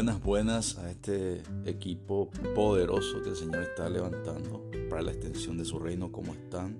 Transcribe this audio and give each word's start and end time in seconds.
Buenas, 0.00 0.22
buenas 0.22 0.78
a 0.78 0.90
este 0.90 1.42
equipo 1.66 2.30
poderoso 2.54 3.22
que 3.22 3.28
el 3.28 3.36
Señor 3.36 3.64
está 3.64 3.90
levantando 3.90 4.64
para 4.88 5.02
la 5.02 5.12
extensión 5.12 5.58
de 5.58 5.66
su 5.66 5.78
reino. 5.78 6.10
¿Cómo 6.10 6.32
están? 6.32 6.78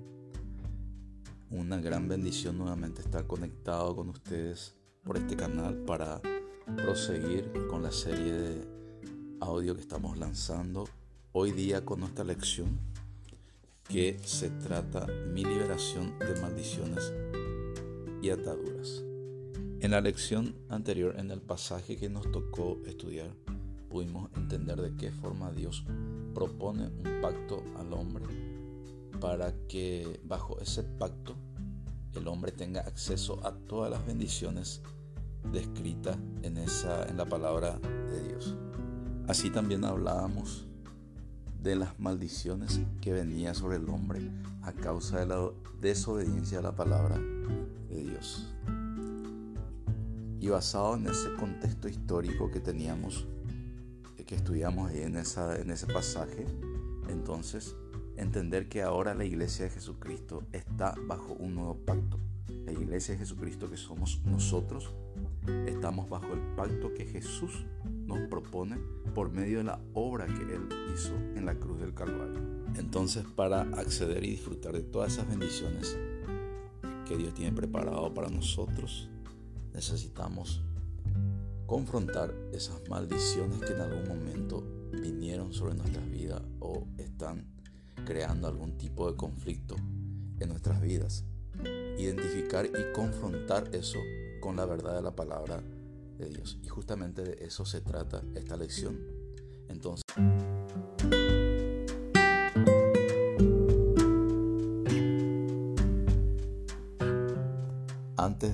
Una 1.51 1.79
gran 1.79 2.07
bendición 2.07 2.57
nuevamente 2.57 3.01
estar 3.01 3.27
conectado 3.27 3.95
con 3.95 4.09
ustedes 4.09 4.73
por 5.03 5.17
este 5.17 5.35
canal 5.35 5.75
para 5.85 6.19
proseguir 6.77 7.51
con 7.69 7.83
la 7.83 7.91
serie 7.91 8.33
de 8.33 8.67
audio 9.39 9.75
que 9.75 9.81
estamos 9.81 10.17
lanzando 10.17 10.89
hoy 11.31 11.51
día 11.51 11.85
con 11.85 11.99
nuestra 11.99 12.25
lección 12.25 12.79
que 13.87 14.17
se 14.23 14.49
trata 14.49 15.05
mi 15.31 15.45
liberación 15.45 16.17
de 16.17 16.41
maldiciones 16.41 17.13
y 18.23 18.31
ataduras. 18.31 19.10
En 19.81 19.89
la 19.89 19.99
lección 19.99 20.53
anterior, 20.69 21.15
en 21.17 21.31
el 21.31 21.41
pasaje 21.41 21.97
que 21.97 22.07
nos 22.07 22.31
tocó 22.31 22.77
estudiar, 22.85 23.31
pudimos 23.89 24.29
entender 24.35 24.79
de 24.79 24.95
qué 24.95 25.11
forma 25.11 25.51
Dios 25.51 25.83
propone 26.35 26.83
un 26.83 27.19
pacto 27.19 27.63
al 27.79 27.91
hombre 27.91 28.25
para 29.19 29.51
que 29.67 30.19
bajo 30.23 30.59
ese 30.59 30.83
pacto 30.83 31.35
el 32.13 32.27
hombre 32.27 32.51
tenga 32.51 32.81
acceso 32.81 33.43
a 33.43 33.53
todas 33.53 33.89
las 33.89 34.05
bendiciones 34.05 34.83
descritas 35.51 36.15
en, 36.43 36.57
esa, 36.57 37.07
en 37.07 37.17
la 37.17 37.25
palabra 37.25 37.79
de 37.79 38.27
Dios. 38.27 38.55
Así 39.27 39.49
también 39.49 39.83
hablábamos 39.83 40.67
de 41.59 41.75
las 41.75 41.99
maldiciones 41.99 42.81
que 43.01 43.13
venían 43.13 43.55
sobre 43.55 43.77
el 43.77 43.89
hombre 43.89 44.29
a 44.61 44.73
causa 44.73 45.21
de 45.21 45.25
la 45.25 45.49
desobediencia 45.79 46.59
a 46.59 46.61
la 46.61 46.75
palabra 46.75 47.17
de 47.89 48.03
Dios. 48.03 48.47
Y 50.41 50.49
basado 50.49 50.95
en 50.95 51.05
ese 51.05 51.33
contexto 51.35 51.87
histórico 51.87 52.49
que 52.49 52.59
teníamos, 52.59 53.27
eh, 54.17 54.23
que 54.25 54.33
estudiamos 54.33 54.91
en, 54.91 55.15
esa, 55.15 55.55
en 55.61 55.69
ese 55.69 55.85
pasaje, 55.85 56.47
entonces 57.09 57.75
entender 58.17 58.67
que 58.67 58.81
ahora 58.81 59.13
la 59.13 59.23
iglesia 59.23 59.65
de 59.65 59.71
Jesucristo 59.71 60.43
está 60.51 60.95
bajo 61.07 61.33
un 61.33 61.53
nuevo 61.53 61.75
pacto. 61.75 62.19
La 62.65 62.71
iglesia 62.71 63.13
de 63.13 63.19
Jesucristo 63.19 63.69
que 63.69 63.77
somos 63.77 64.19
nosotros, 64.25 64.91
estamos 65.67 66.09
bajo 66.09 66.33
el 66.33 66.41
pacto 66.55 66.91
que 66.91 67.05
Jesús 67.05 67.63
nos 68.05 68.27
propone 68.27 68.77
por 69.13 69.31
medio 69.31 69.59
de 69.59 69.65
la 69.65 69.79
obra 69.93 70.25
que 70.25 70.41
Él 70.41 70.67
hizo 70.91 71.13
en 71.35 71.45
la 71.45 71.53
cruz 71.53 71.79
del 71.79 71.93
Calvario. 71.93 72.41
Entonces, 72.77 73.25
para 73.35 73.61
acceder 73.61 74.23
y 74.23 74.31
disfrutar 74.31 74.73
de 74.73 74.81
todas 74.81 75.13
esas 75.13 75.27
bendiciones 75.29 75.95
que 77.07 77.15
Dios 77.15 77.35
tiene 77.35 77.51
preparado 77.51 78.11
para 78.11 78.29
nosotros, 78.29 79.10
necesitamos 79.73 80.61
confrontar 81.65 82.33
esas 82.51 82.87
maldiciones 82.89 83.59
que 83.59 83.73
en 83.73 83.81
algún 83.81 84.07
momento 84.07 84.63
vinieron 84.91 85.53
sobre 85.53 85.75
nuestras 85.75 86.09
vidas 86.09 86.41
o 86.59 86.85
están 86.97 87.45
creando 88.05 88.47
algún 88.47 88.77
tipo 88.77 89.09
de 89.09 89.15
conflicto 89.15 89.75
en 90.39 90.49
nuestras 90.49 90.81
vidas. 90.81 91.23
Identificar 91.97 92.65
y 92.65 92.93
confrontar 92.93 93.69
eso 93.73 93.99
con 94.41 94.55
la 94.55 94.65
verdad 94.65 94.95
de 94.95 95.01
la 95.01 95.15
palabra 95.15 95.61
de 96.17 96.29
Dios. 96.29 96.57
Y 96.61 96.67
justamente 96.67 97.23
de 97.23 97.45
eso 97.45 97.65
se 97.65 97.81
trata 97.81 98.21
esta 98.35 98.57
lección. 98.57 98.99
Entonces... 99.69 100.03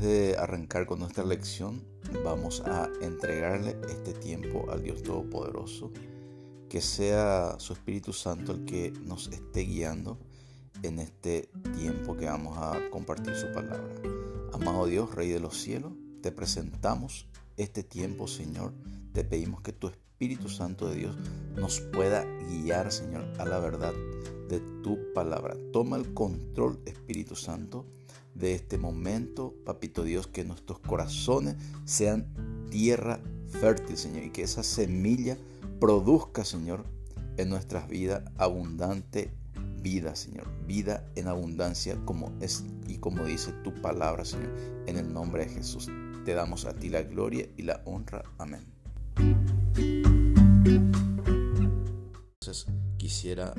De 0.01 0.35
arrancar 0.37 0.85
con 0.85 0.99
nuestra 0.99 1.25
lección, 1.25 1.83
vamos 2.23 2.61
a 2.61 2.87
entregarle 3.01 3.75
este 3.89 4.13
tiempo 4.13 4.69
al 4.69 4.83
Dios 4.83 5.01
Todopoderoso, 5.01 5.91
que 6.69 6.81
sea 6.81 7.55
su 7.57 7.73
Espíritu 7.73 8.13
Santo 8.13 8.51
el 8.51 8.65
que 8.65 8.91
nos 9.03 9.27
esté 9.29 9.61
guiando 9.61 10.19
en 10.83 10.99
este 10.99 11.49
tiempo 11.75 12.15
que 12.15 12.25
vamos 12.25 12.55
a 12.59 12.79
compartir 12.91 13.35
su 13.35 13.51
palabra. 13.51 13.95
Amado 14.53 14.85
Dios, 14.85 15.15
Rey 15.15 15.29
de 15.29 15.39
los 15.39 15.59
cielos, 15.59 15.93
te 16.21 16.31
presentamos 16.31 17.27
este 17.55 17.81
tiempo, 17.81 18.27
Señor. 18.27 18.73
Te 19.13 19.23
pedimos 19.23 19.61
que 19.61 19.73
tu 19.73 19.87
Espíritu 19.87 20.47
Santo 20.47 20.89
de 20.89 20.95
Dios 20.95 21.15
nos 21.55 21.79
pueda 21.79 22.23
guiar, 22.49 22.91
Señor, 22.91 23.25
a 23.39 23.45
la 23.45 23.59
verdad 23.59 23.93
de 24.47 24.59
tu 24.83 25.11
palabra. 25.13 25.57
Toma 25.73 25.97
el 25.97 26.13
control, 26.13 26.79
Espíritu 26.85 27.35
Santo 27.35 27.85
de 28.37 28.53
este 28.53 28.77
momento, 28.77 29.55
papito 29.65 30.03
Dios, 30.03 30.27
que 30.27 30.43
nuestros 30.43 30.79
corazones 30.79 31.55
sean 31.85 32.27
tierra 32.69 33.19
fértil, 33.59 33.97
Señor, 33.97 34.23
y 34.23 34.29
que 34.29 34.43
esa 34.43 34.63
semilla 34.63 35.37
produzca, 35.79 36.45
Señor, 36.45 36.85
en 37.37 37.49
nuestras 37.49 37.87
vidas 37.87 38.23
abundante 38.37 39.31
vida, 39.81 40.15
Señor, 40.15 40.47
vida 40.65 41.05
en 41.15 41.27
abundancia 41.27 41.97
como 42.05 42.31
es 42.41 42.65
y 42.87 42.97
como 42.97 43.25
dice 43.25 43.53
tu 43.63 43.73
palabra, 43.81 44.25
Señor, 44.25 44.51
en 44.85 44.97
el 44.97 45.13
nombre 45.13 45.45
de 45.45 45.53
Jesús. 45.53 45.89
Te 46.25 46.33
damos 46.33 46.65
a 46.65 46.73
ti 46.73 46.89
la 46.89 47.03
gloria 47.03 47.47
y 47.55 47.63
la 47.63 47.81
honra. 47.85 48.23
Amén. 48.37 48.65
Entonces 52.41 52.67
quisiera 52.97 53.53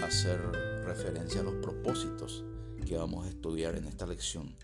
hacer 0.00 0.40
referencia 0.84 1.40
a 1.40 1.44
los 1.44 1.54
propósitos 1.54 2.44
que 2.82 2.96
vamos 2.96 3.26
a 3.26 3.28
estudiar 3.28 3.76
en 3.76 3.84
esta 3.84 4.06
lección. 4.06 4.54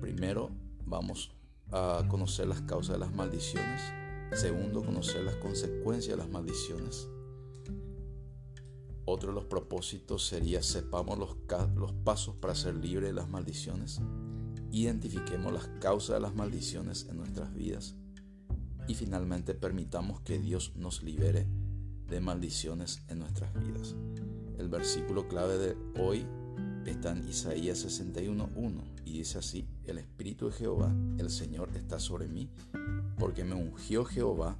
Primero 0.00 0.50
vamos 0.86 1.30
a 1.70 2.04
conocer 2.08 2.46
las 2.46 2.60
causas 2.62 2.94
de 2.94 2.98
las 2.98 3.14
maldiciones. 3.14 3.82
Segundo, 4.32 4.84
conocer 4.84 5.24
las 5.24 5.36
consecuencias 5.36 6.16
de 6.16 6.22
las 6.22 6.30
maldiciones. 6.30 7.08
Otro 9.04 9.30
de 9.30 9.34
los 9.34 9.46
propósitos 9.46 10.26
sería 10.26 10.62
sepamos 10.62 11.18
los, 11.18 11.36
los 11.76 11.92
pasos 11.92 12.36
para 12.36 12.54
ser 12.54 12.74
libre 12.74 13.06
de 13.06 13.14
las 13.14 13.28
maldiciones. 13.28 14.00
Identifiquemos 14.70 15.52
las 15.52 15.68
causas 15.80 16.16
de 16.16 16.20
las 16.20 16.34
maldiciones 16.34 17.06
en 17.08 17.16
nuestras 17.16 17.54
vidas. 17.54 17.96
Y 18.86 18.94
finalmente 18.94 19.54
permitamos 19.54 20.20
que 20.20 20.38
Dios 20.38 20.72
nos 20.76 21.02
libere 21.02 21.46
de 22.06 22.20
maldiciones 22.20 23.02
en 23.08 23.18
nuestras 23.20 23.52
vidas. 23.54 23.94
El 24.58 24.68
versículo 24.68 25.28
clave 25.28 25.58
de 25.58 25.76
hoy 26.00 26.26
está 26.90 27.12
en 27.12 27.28
Isaías 27.28 27.84
61.1 27.84 28.82
y 29.04 29.18
dice 29.18 29.38
así, 29.38 29.66
el 29.84 29.98
Espíritu 29.98 30.46
de 30.46 30.52
Jehová, 30.52 30.94
el 31.18 31.30
Señor, 31.30 31.70
está 31.74 31.98
sobre 31.98 32.28
mí, 32.28 32.48
porque 33.18 33.44
me 33.44 33.54
ungió 33.54 34.04
Jehová, 34.04 34.56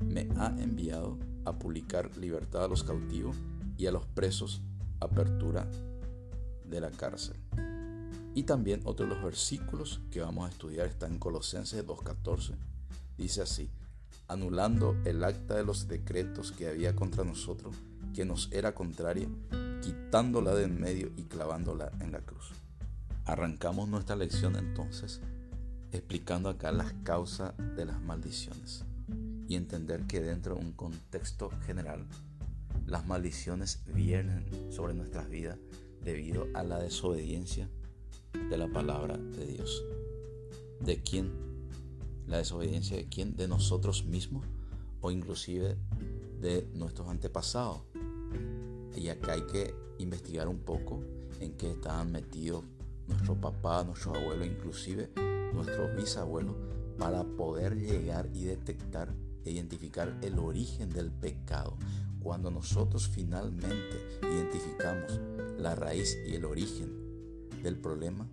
me 0.00 0.28
ha 0.36 0.48
enviado 0.58 1.18
a 1.44 1.58
publicar 1.58 2.16
libertad 2.16 2.64
a 2.64 2.68
los 2.68 2.84
cautivos 2.84 3.36
y 3.76 3.86
a 3.86 3.92
los 3.92 4.06
presos, 4.06 4.62
apertura 5.00 5.68
de 6.64 6.80
la 6.80 6.90
cárcel. 6.90 7.36
Y 8.34 8.44
también 8.44 8.80
otro 8.84 9.06
de 9.06 9.14
los 9.14 9.22
versículos 9.22 10.00
que 10.10 10.20
vamos 10.20 10.46
a 10.46 10.52
estudiar 10.52 10.86
está 10.86 11.06
en 11.06 11.18
Colosenses 11.18 11.86
2.14. 11.86 12.54
Dice 13.18 13.42
así, 13.42 13.70
anulando 14.28 14.96
el 15.04 15.22
acta 15.22 15.54
de 15.54 15.64
los 15.64 15.86
decretos 15.86 16.50
que 16.52 16.68
había 16.68 16.96
contra 16.96 17.24
nosotros, 17.24 17.76
que 18.14 18.24
nos 18.24 18.50
era 18.52 18.74
contraria, 18.74 19.28
quitándola 19.82 20.54
de 20.54 20.64
en 20.64 20.80
medio 20.80 21.12
y 21.16 21.24
clavándola 21.24 21.92
en 22.00 22.12
la 22.12 22.20
cruz. 22.20 22.52
Arrancamos 23.24 23.88
nuestra 23.88 24.16
lección 24.16 24.56
entonces 24.56 25.20
explicando 25.92 26.48
acá 26.48 26.72
las 26.72 26.92
causas 27.04 27.52
de 27.76 27.84
las 27.84 28.00
maldiciones 28.00 28.84
y 29.46 29.56
entender 29.56 30.06
que 30.06 30.22
dentro 30.22 30.54
de 30.54 30.64
un 30.64 30.72
contexto 30.72 31.50
general 31.66 32.06
las 32.86 33.06
maldiciones 33.06 33.82
vienen 33.94 34.46
sobre 34.70 34.94
nuestras 34.94 35.28
vidas 35.28 35.58
debido 36.02 36.46
a 36.54 36.62
la 36.62 36.78
desobediencia 36.78 37.68
de 38.48 38.56
la 38.56 38.68
palabra 38.68 39.18
de 39.18 39.46
Dios. 39.46 39.84
¿De 40.80 41.02
quién? 41.02 41.30
La 42.26 42.38
desobediencia 42.38 42.96
de 42.96 43.06
quién? 43.06 43.36
De 43.36 43.46
nosotros 43.46 44.04
mismos 44.04 44.46
o 45.00 45.10
inclusive 45.10 45.76
de 46.40 46.66
nuestros 46.74 47.08
antepasados. 47.08 47.82
Y 48.96 49.08
acá 49.08 49.32
hay 49.32 49.42
que 49.42 49.74
investigar 49.98 50.48
un 50.48 50.58
poco 50.58 51.02
en 51.40 51.52
qué 51.54 51.72
estaban 51.72 52.12
metidos 52.12 52.64
nuestro 53.06 53.34
papá, 53.34 53.84
nuestro 53.84 54.14
abuelo, 54.14 54.44
inclusive 54.44 55.10
nuestros 55.52 55.94
bisabuelos, 55.96 56.56
para 56.98 57.24
poder 57.24 57.76
llegar 57.76 58.28
y 58.32 58.44
detectar 58.44 59.12
e 59.44 59.50
identificar 59.50 60.16
el 60.22 60.38
origen 60.38 60.90
del 60.90 61.10
pecado. 61.10 61.76
Cuando 62.22 62.50
nosotros 62.50 63.08
finalmente 63.08 64.20
identificamos 64.22 65.20
la 65.58 65.74
raíz 65.74 66.16
y 66.26 66.34
el 66.34 66.44
origen 66.44 66.92
del 67.62 67.76
problema, 67.76 68.28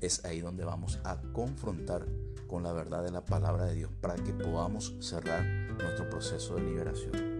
es 0.00 0.24
ahí 0.24 0.40
donde 0.40 0.64
vamos 0.64 0.98
a 1.04 1.20
confrontar 1.32 2.06
con 2.46 2.62
la 2.62 2.72
verdad 2.72 3.02
de 3.02 3.10
la 3.10 3.24
palabra 3.24 3.66
de 3.66 3.74
Dios 3.74 3.90
para 4.00 4.14
que 4.14 4.32
podamos 4.32 4.94
cerrar 5.00 5.44
nuestro 5.78 6.08
proceso 6.08 6.54
de 6.54 6.62
liberación. 6.62 7.37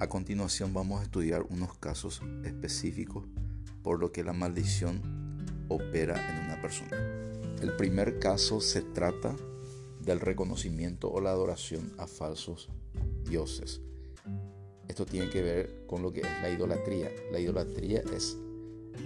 A 0.00 0.08
continuación 0.08 0.72
vamos 0.72 1.00
a 1.00 1.02
estudiar 1.02 1.42
unos 1.50 1.74
casos 1.74 2.22
específicos 2.44 3.24
por 3.82 3.98
lo 3.98 4.12
que 4.12 4.22
la 4.22 4.32
maldición 4.32 5.02
opera 5.66 6.14
en 6.30 6.44
una 6.44 6.62
persona. 6.62 6.96
El 7.60 7.74
primer 7.76 8.20
caso 8.20 8.60
se 8.60 8.82
trata 8.82 9.34
del 10.00 10.20
reconocimiento 10.20 11.10
o 11.10 11.20
la 11.20 11.30
adoración 11.30 11.92
a 11.98 12.06
falsos 12.06 12.68
dioses. 13.24 13.80
Esto 14.86 15.04
tiene 15.04 15.30
que 15.30 15.42
ver 15.42 15.84
con 15.88 16.02
lo 16.02 16.12
que 16.12 16.20
es 16.20 16.42
la 16.42 16.48
idolatría. 16.48 17.10
La 17.32 17.40
idolatría 17.40 18.00
es 18.14 18.38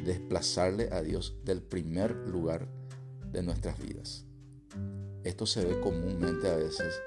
desplazarle 0.04 0.90
a 0.92 1.00
Dios 1.00 1.38
del 1.42 1.62
primer 1.62 2.14
lugar 2.28 2.68
de 3.32 3.42
nuestras 3.42 3.80
vidas. 3.80 4.26
Esto 5.24 5.46
se 5.46 5.64
ve 5.64 5.80
comúnmente 5.80 6.50
a 6.50 6.56
veces 6.56 7.00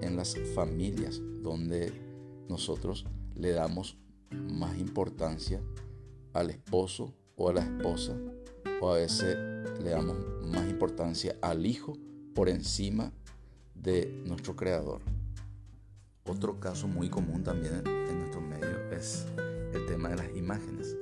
en 0.00 0.16
las 0.16 0.34
familias 0.54 1.20
donde 1.42 1.92
nosotros 2.48 3.04
le 3.38 3.52
damos 3.52 3.96
más 4.30 4.76
importancia 4.78 5.62
al 6.32 6.50
esposo 6.50 7.14
o 7.36 7.48
a 7.48 7.54
la 7.54 7.60
esposa 7.62 8.16
o 8.80 8.90
a 8.90 8.96
veces 8.96 9.36
le 9.82 9.90
damos 9.90 10.16
más 10.44 10.68
importancia 10.68 11.36
al 11.40 11.64
hijo 11.64 11.96
por 12.34 12.48
encima 12.48 13.12
de 13.74 14.22
nuestro 14.26 14.56
creador. 14.56 15.00
Otro 16.26 16.60
caso 16.60 16.88
muy 16.88 17.08
común 17.08 17.42
también 17.42 17.82
en 17.86 18.18
nuestro 18.18 18.40
medio 18.40 18.90
es 18.90 19.26
el 19.72 19.86
tema 19.86 20.10
de 20.10 20.16
las 20.16 20.36
imágenes. 20.36 20.96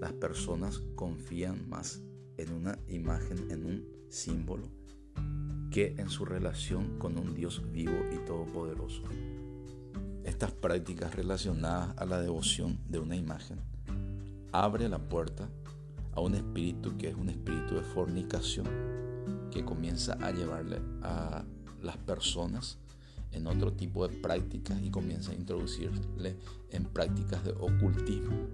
Las 0.00 0.12
personas 0.12 0.82
confían 0.94 1.68
más 1.68 2.02
en 2.36 2.52
una 2.52 2.78
imagen, 2.88 3.50
en 3.50 3.64
un 3.64 3.88
símbolo, 4.10 4.68
que 5.70 5.94
en 5.98 6.08
su 6.08 6.24
relación 6.24 6.98
con 6.98 7.18
un 7.18 7.34
Dios 7.34 7.62
vivo 7.72 7.96
y 8.12 8.18
todopoderoso. 8.26 9.02
Estas 10.38 10.52
prácticas 10.52 11.16
relacionadas 11.16 11.98
a 11.98 12.06
la 12.06 12.20
devoción 12.20 12.78
de 12.88 13.00
una 13.00 13.16
imagen 13.16 13.58
abre 14.52 14.88
la 14.88 15.00
puerta 15.00 15.48
a 16.12 16.20
un 16.20 16.36
espíritu 16.36 16.96
que 16.96 17.08
es 17.08 17.16
un 17.16 17.28
espíritu 17.28 17.74
de 17.74 17.82
fornicación 17.82 18.68
que 19.50 19.64
comienza 19.64 20.12
a 20.12 20.30
llevarle 20.30 20.80
a 21.02 21.42
las 21.82 21.96
personas 21.96 22.78
en 23.32 23.48
otro 23.48 23.72
tipo 23.72 24.06
de 24.06 24.16
prácticas 24.16 24.80
y 24.80 24.92
comienza 24.92 25.32
a 25.32 25.34
introducirle 25.34 26.36
en 26.70 26.84
prácticas 26.84 27.42
de 27.42 27.50
ocultismo. 27.58 28.46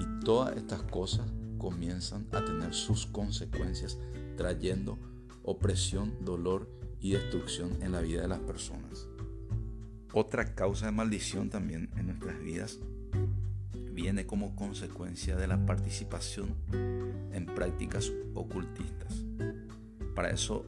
Y 0.00 0.24
todas 0.24 0.56
estas 0.56 0.82
cosas 0.82 1.30
comienzan 1.58 2.26
a 2.32 2.44
tener 2.44 2.74
sus 2.74 3.06
consecuencias 3.06 3.98
trayendo 4.36 4.98
opresión, 5.44 6.12
dolor 6.24 6.68
y 6.98 7.12
destrucción 7.12 7.80
en 7.82 7.92
la 7.92 8.00
vida 8.00 8.22
de 8.22 8.28
las 8.28 8.40
personas. 8.40 9.06
Otra 10.14 10.54
causa 10.54 10.86
de 10.86 10.92
maldición 10.92 11.48
también 11.48 11.88
en 11.96 12.08
nuestras 12.08 12.38
vidas 12.38 12.78
viene 13.94 14.26
como 14.26 14.54
consecuencia 14.54 15.36
de 15.36 15.46
la 15.46 15.64
participación 15.64 16.54
en 17.32 17.46
prácticas 17.46 18.12
ocultistas. 18.34 19.24
Para 20.14 20.30
eso 20.30 20.66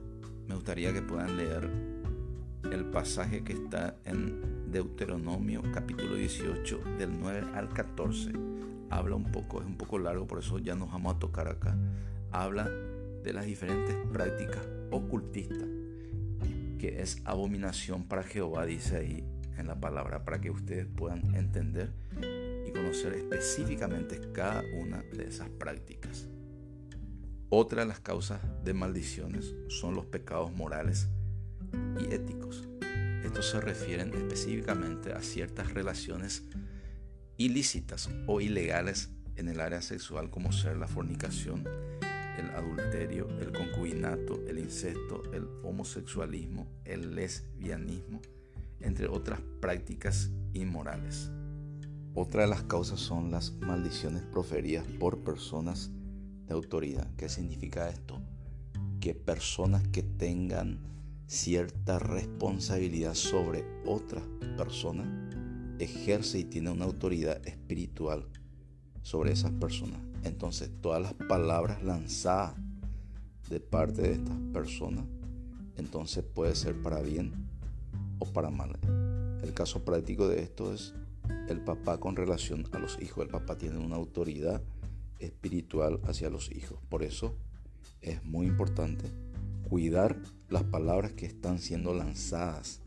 me 0.48 0.54
gustaría 0.54 0.94
que 0.94 1.02
puedan 1.02 1.36
leer 1.36 1.70
el 2.72 2.86
pasaje 2.86 3.44
que 3.44 3.52
está 3.52 3.96
en 4.06 4.72
Deuteronomio 4.72 5.62
capítulo 5.74 6.14
18 6.14 6.80
del 6.98 7.20
9 7.20 7.48
al 7.54 7.68
14. 7.68 8.32
Habla 8.88 9.16
un 9.16 9.30
poco, 9.30 9.60
es 9.60 9.66
un 9.66 9.76
poco 9.76 9.98
largo, 9.98 10.26
por 10.26 10.38
eso 10.38 10.58
ya 10.58 10.74
nos 10.74 10.90
vamos 10.90 11.16
a 11.16 11.18
tocar 11.18 11.48
acá. 11.48 11.76
Habla 12.32 12.70
de 13.22 13.32
las 13.34 13.44
diferentes 13.44 13.94
prácticas 14.10 14.66
ocultistas, 14.90 15.68
que 16.78 17.02
es 17.02 17.20
abominación 17.26 18.04
para 18.04 18.22
Jehová, 18.22 18.64
dice 18.64 18.96
ahí 18.96 19.33
en 19.58 19.66
la 19.66 19.80
palabra, 19.80 20.24
para 20.24 20.40
que 20.40 20.50
ustedes 20.50 20.86
puedan 20.86 21.34
entender 21.34 21.90
y 22.66 22.70
conocer 22.70 23.14
específicamente 23.14 24.20
cada 24.32 24.62
una 24.74 25.02
de 25.02 25.28
esas 25.28 25.48
prácticas. 25.48 26.26
Otra 27.48 27.82
de 27.82 27.88
las 27.88 28.00
causas 28.00 28.40
de 28.64 28.74
maldiciones 28.74 29.54
son 29.68 29.94
los 29.94 30.06
pecados 30.06 30.52
morales 30.52 31.08
y 32.00 32.12
éticos. 32.12 32.68
Estos 33.24 33.50
se 33.50 33.60
refieren 33.60 34.12
específicamente 34.12 35.12
a 35.12 35.22
ciertas 35.22 35.72
relaciones 35.72 36.44
ilícitas 37.36 38.10
o 38.26 38.40
ilegales 38.40 39.10
en 39.36 39.48
el 39.48 39.60
área 39.60 39.82
sexual 39.82 40.30
como 40.30 40.52
ser 40.52 40.76
la 40.76 40.86
fornicación, 40.86 41.64
el 42.38 42.50
adulterio, 42.50 43.28
el 43.40 43.52
concubinato, 43.52 44.42
el 44.46 44.58
incesto, 44.58 45.22
el 45.32 45.46
homosexualismo, 45.62 46.66
el 46.84 47.14
lesbianismo, 47.14 48.20
entre 48.80 49.08
otras 49.08 49.40
prácticas 49.60 50.30
inmorales. 50.52 51.30
Otra 52.14 52.42
de 52.42 52.48
las 52.48 52.62
causas 52.62 53.00
son 53.00 53.30
las 53.30 53.52
maldiciones 53.54 54.22
proferidas 54.22 54.86
por 55.00 55.24
personas 55.24 55.90
de 56.46 56.54
autoridad. 56.54 57.10
¿Qué 57.16 57.28
significa 57.28 57.88
esto? 57.88 58.22
Que 59.00 59.14
personas 59.14 59.86
que 59.88 60.02
tengan 60.02 60.78
cierta 61.26 61.98
responsabilidad 61.98 63.14
sobre 63.14 63.64
otra 63.84 64.22
persona 64.56 65.28
ejerce 65.78 66.38
y 66.38 66.44
tiene 66.44 66.70
una 66.70 66.84
autoridad 66.84 67.44
espiritual 67.46 68.28
sobre 69.02 69.32
esas 69.32 69.50
personas. 69.52 70.00
Entonces 70.22 70.70
todas 70.80 71.02
las 71.02 71.14
palabras 71.14 71.82
lanzadas 71.82 72.54
de 73.50 73.60
parte 73.60 74.02
de 74.02 74.12
estas 74.12 74.38
personas, 74.52 75.04
entonces 75.76 76.24
puede 76.24 76.54
ser 76.54 76.80
para 76.80 77.02
bien 77.02 77.43
para 78.30 78.50
mal. 78.50 78.78
El 79.42 79.52
caso 79.54 79.84
práctico 79.84 80.28
de 80.28 80.42
esto 80.42 80.72
es 80.72 80.94
el 81.48 81.60
papá 81.60 81.98
con 81.98 82.16
relación 82.16 82.66
a 82.72 82.78
los 82.78 83.00
hijos. 83.00 83.24
El 83.24 83.30
papá 83.30 83.56
tiene 83.56 83.78
una 83.78 83.96
autoridad 83.96 84.62
espiritual 85.18 86.00
hacia 86.04 86.30
los 86.30 86.50
hijos. 86.50 86.78
Por 86.88 87.02
eso 87.02 87.34
es 88.00 88.24
muy 88.24 88.46
importante 88.46 89.10
cuidar 89.68 90.16
las 90.48 90.64
palabras 90.64 91.12
que 91.12 91.26
están 91.26 91.58
siendo 91.58 91.94
lanzadas 91.94 92.80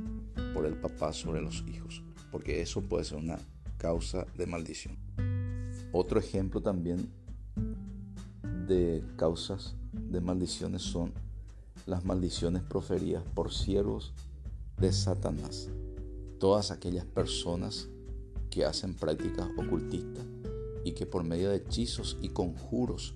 por 0.54 0.66
el 0.66 0.76
papá 0.76 1.14
sobre 1.14 1.42
los 1.42 1.64
hijos, 1.68 2.04
porque 2.32 2.62
eso 2.62 2.82
puede 2.82 3.04
ser 3.04 3.18
una 3.18 3.40
causa 3.78 4.26
de 4.38 4.46
maldición. 4.46 4.98
Otro 5.92 6.20
ejemplo 6.20 6.62
también 6.62 7.10
de 8.68 9.04
causas 9.16 9.76
de 9.94 10.22
maldiciones 10.22 10.82
son 10.82 11.14
las 11.86 12.06
maldiciones 12.06 12.62
proferidas 12.64 13.24
por 13.34 13.52
siervos 13.52 14.14
de 14.80 14.94
Satanás. 14.94 15.70
Todas 16.40 16.70
aquellas 16.70 17.06
personas 17.06 17.90
que 18.52 18.64
hacen 18.64 18.94
prácticas 18.94 19.50
ocultistas 19.58 20.26
y 20.84 20.92
que 20.92 21.06
por 21.06 21.24
medio 21.24 21.50
de 21.50 21.58
hechizos 21.58 22.18
y 22.22 22.30
conjuros 22.30 23.16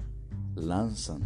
lanzan 0.55 1.21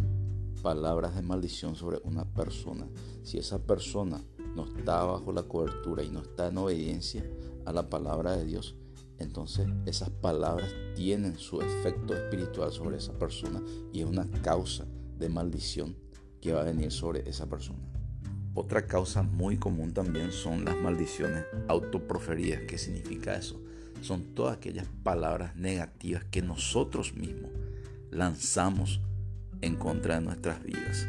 palabras 0.62 1.14
de 1.14 1.22
maldición 1.22 1.74
sobre 1.74 2.00
una 2.04 2.24
persona. 2.24 2.86
Si 3.22 3.38
esa 3.38 3.58
persona 3.58 4.22
no 4.54 4.66
está 4.66 5.04
bajo 5.04 5.32
la 5.32 5.44
cobertura 5.44 6.02
y 6.02 6.10
no 6.10 6.20
está 6.20 6.48
en 6.48 6.58
obediencia 6.58 7.24
a 7.64 7.72
la 7.72 7.88
palabra 7.88 8.36
de 8.36 8.44
Dios, 8.44 8.76
entonces 9.18 9.66
esas 9.86 10.10
palabras 10.10 10.70
tienen 10.94 11.38
su 11.38 11.62
efecto 11.62 12.14
espiritual 12.14 12.72
sobre 12.72 12.98
esa 12.98 13.14
persona 13.14 13.62
y 13.92 14.00
es 14.00 14.06
una 14.06 14.30
causa 14.42 14.86
de 15.18 15.30
maldición 15.30 15.96
que 16.42 16.52
va 16.52 16.60
a 16.60 16.64
venir 16.64 16.92
sobre 16.92 17.28
esa 17.28 17.48
persona. 17.48 17.95
Otra 18.58 18.86
causa 18.86 19.22
muy 19.22 19.58
común 19.58 19.92
también 19.92 20.32
son 20.32 20.64
las 20.64 20.74
maldiciones 20.78 21.44
autoproferidas. 21.68 22.62
¿Qué 22.62 22.78
significa 22.78 23.36
eso? 23.36 23.60
Son 24.00 24.34
todas 24.34 24.56
aquellas 24.56 24.86
palabras 25.02 25.54
negativas 25.56 26.24
que 26.24 26.40
nosotros 26.40 27.14
mismos 27.14 27.50
lanzamos 28.10 29.02
en 29.60 29.76
contra 29.76 30.14
de 30.14 30.22
nuestras 30.22 30.62
vidas. 30.62 31.06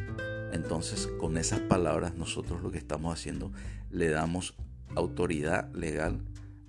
Entonces, 0.52 1.08
con 1.22 1.38
esas 1.38 1.62
palabras 1.62 2.16
nosotros 2.16 2.62
lo 2.62 2.70
que 2.70 2.80
estamos 2.80 3.14
haciendo, 3.14 3.54
le 3.92 4.10
damos 4.10 4.54
autoridad 4.94 5.74
legal 5.74 6.20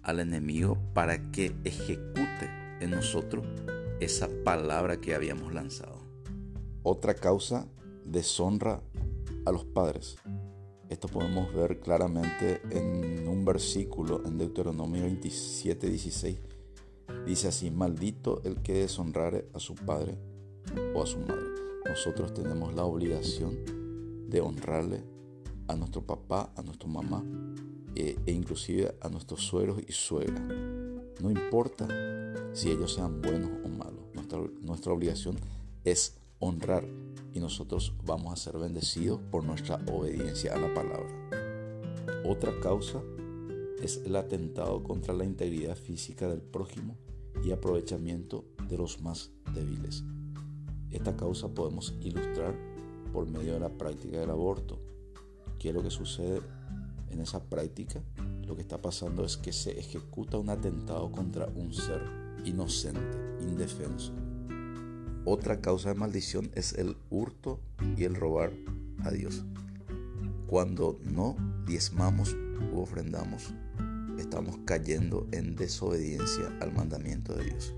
al 0.04 0.20
enemigo 0.20 0.78
para 0.94 1.32
que 1.32 1.56
ejecute 1.64 2.50
en 2.78 2.90
nosotros 2.90 3.44
esa 3.98 4.28
palabra 4.44 5.00
que 5.00 5.16
habíamos 5.16 5.52
lanzado. 5.52 5.98
Otra 6.84 7.14
causa, 7.14 7.66
deshonra 8.04 8.80
a 9.44 9.50
los 9.50 9.64
padres. 9.64 10.16
Esto 10.88 11.06
podemos 11.06 11.52
ver 11.52 11.80
claramente 11.80 12.62
en 12.70 13.28
un 13.28 13.44
versículo 13.44 14.22
en 14.24 14.38
Deuteronomio 14.38 15.02
27, 15.02 15.86
16. 15.86 16.38
Dice 17.26 17.48
así, 17.48 17.70
maldito 17.70 18.40
el 18.44 18.62
que 18.62 18.72
deshonrare 18.72 19.48
a 19.52 19.58
su 19.58 19.74
padre 19.74 20.16
o 20.94 21.02
a 21.02 21.06
su 21.06 21.18
madre. 21.18 21.44
Nosotros 21.84 22.32
tenemos 22.32 22.74
la 22.74 22.84
obligación 22.84 23.58
de 24.28 24.40
honrarle 24.40 25.04
a 25.68 25.76
nuestro 25.76 26.06
papá, 26.06 26.52
a 26.56 26.62
nuestra 26.62 26.88
mamá 26.88 27.22
e, 27.94 28.16
e, 28.24 28.32
inclusive 28.32 28.94
a 29.02 29.10
nuestros 29.10 29.42
suegros 29.42 29.82
y 29.86 29.92
suegras. 29.92 30.40
No 31.20 31.30
importa 31.30 31.86
si 32.54 32.70
ellos 32.70 32.94
sean 32.94 33.20
buenos 33.20 33.50
o 33.62 33.68
malos, 33.68 34.04
nuestra, 34.14 34.40
nuestra 34.62 34.92
obligación 34.92 35.36
es 35.84 36.16
honrar 36.38 36.88
y 37.38 37.40
nosotros 37.40 37.94
vamos 38.04 38.32
a 38.32 38.36
ser 38.36 38.58
bendecidos 38.58 39.20
por 39.30 39.44
nuestra 39.44 39.76
obediencia 39.86 40.54
a 40.54 40.58
la 40.58 40.74
palabra. 40.74 41.08
Otra 42.26 42.52
causa 42.60 43.00
es 43.80 44.02
el 44.04 44.16
atentado 44.16 44.82
contra 44.82 45.14
la 45.14 45.24
integridad 45.24 45.76
física 45.76 46.28
del 46.28 46.42
prójimo 46.42 46.96
y 47.44 47.52
aprovechamiento 47.52 48.44
de 48.68 48.76
los 48.76 49.00
más 49.02 49.30
débiles. 49.54 50.02
Esta 50.90 51.16
causa 51.16 51.46
podemos 51.48 51.94
ilustrar 52.00 52.56
por 53.12 53.28
medio 53.28 53.54
de 53.54 53.60
la 53.60 53.70
práctica 53.70 54.18
del 54.18 54.30
aborto, 54.30 54.80
¿Qué 55.60 55.70
es 55.70 55.74
lo 55.74 55.82
que 55.82 55.90
sucede 55.90 56.40
en 57.10 57.20
esa 57.20 57.42
práctica? 57.42 58.00
Lo 58.46 58.54
que 58.54 58.62
está 58.62 58.80
pasando 58.80 59.24
es 59.24 59.36
que 59.36 59.52
se 59.52 59.78
ejecuta 59.78 60.38
un 60.38 60.50
atentado 60.50 61.10
contra 61.10 61.46
un 61.46 61.74
ser 61.74 62.00
inocente, 62.44 63.18
indefenso. 63.40 64.12
Otra 65.30 65.60
causa 65.60 65.90
de 65.90 65.94
maldición 65.94 66.50
es 66.54 66.72
el 66.72 66.96
hurto 67.10 67.60
y 67.98 68.04
el 68.04 68.14
robar 68.14 68.50
a 69.04 69.10
Dios. 69.10 69.44
Cuando 70.46 70.98
no 71.04 71.36
diezmamos 71.66 72.34
u 72.72 72.80
ofrendamos, 72.80 73.52
estamos 74.18 74.58
cayendo 74.64 75.28
en 75.32 75.54
desobediencia 75.54 76.56
al 76.62 76.72
mandamiento 76.72 77.34
de 77.34 77.44
Dios. 77.44 77.74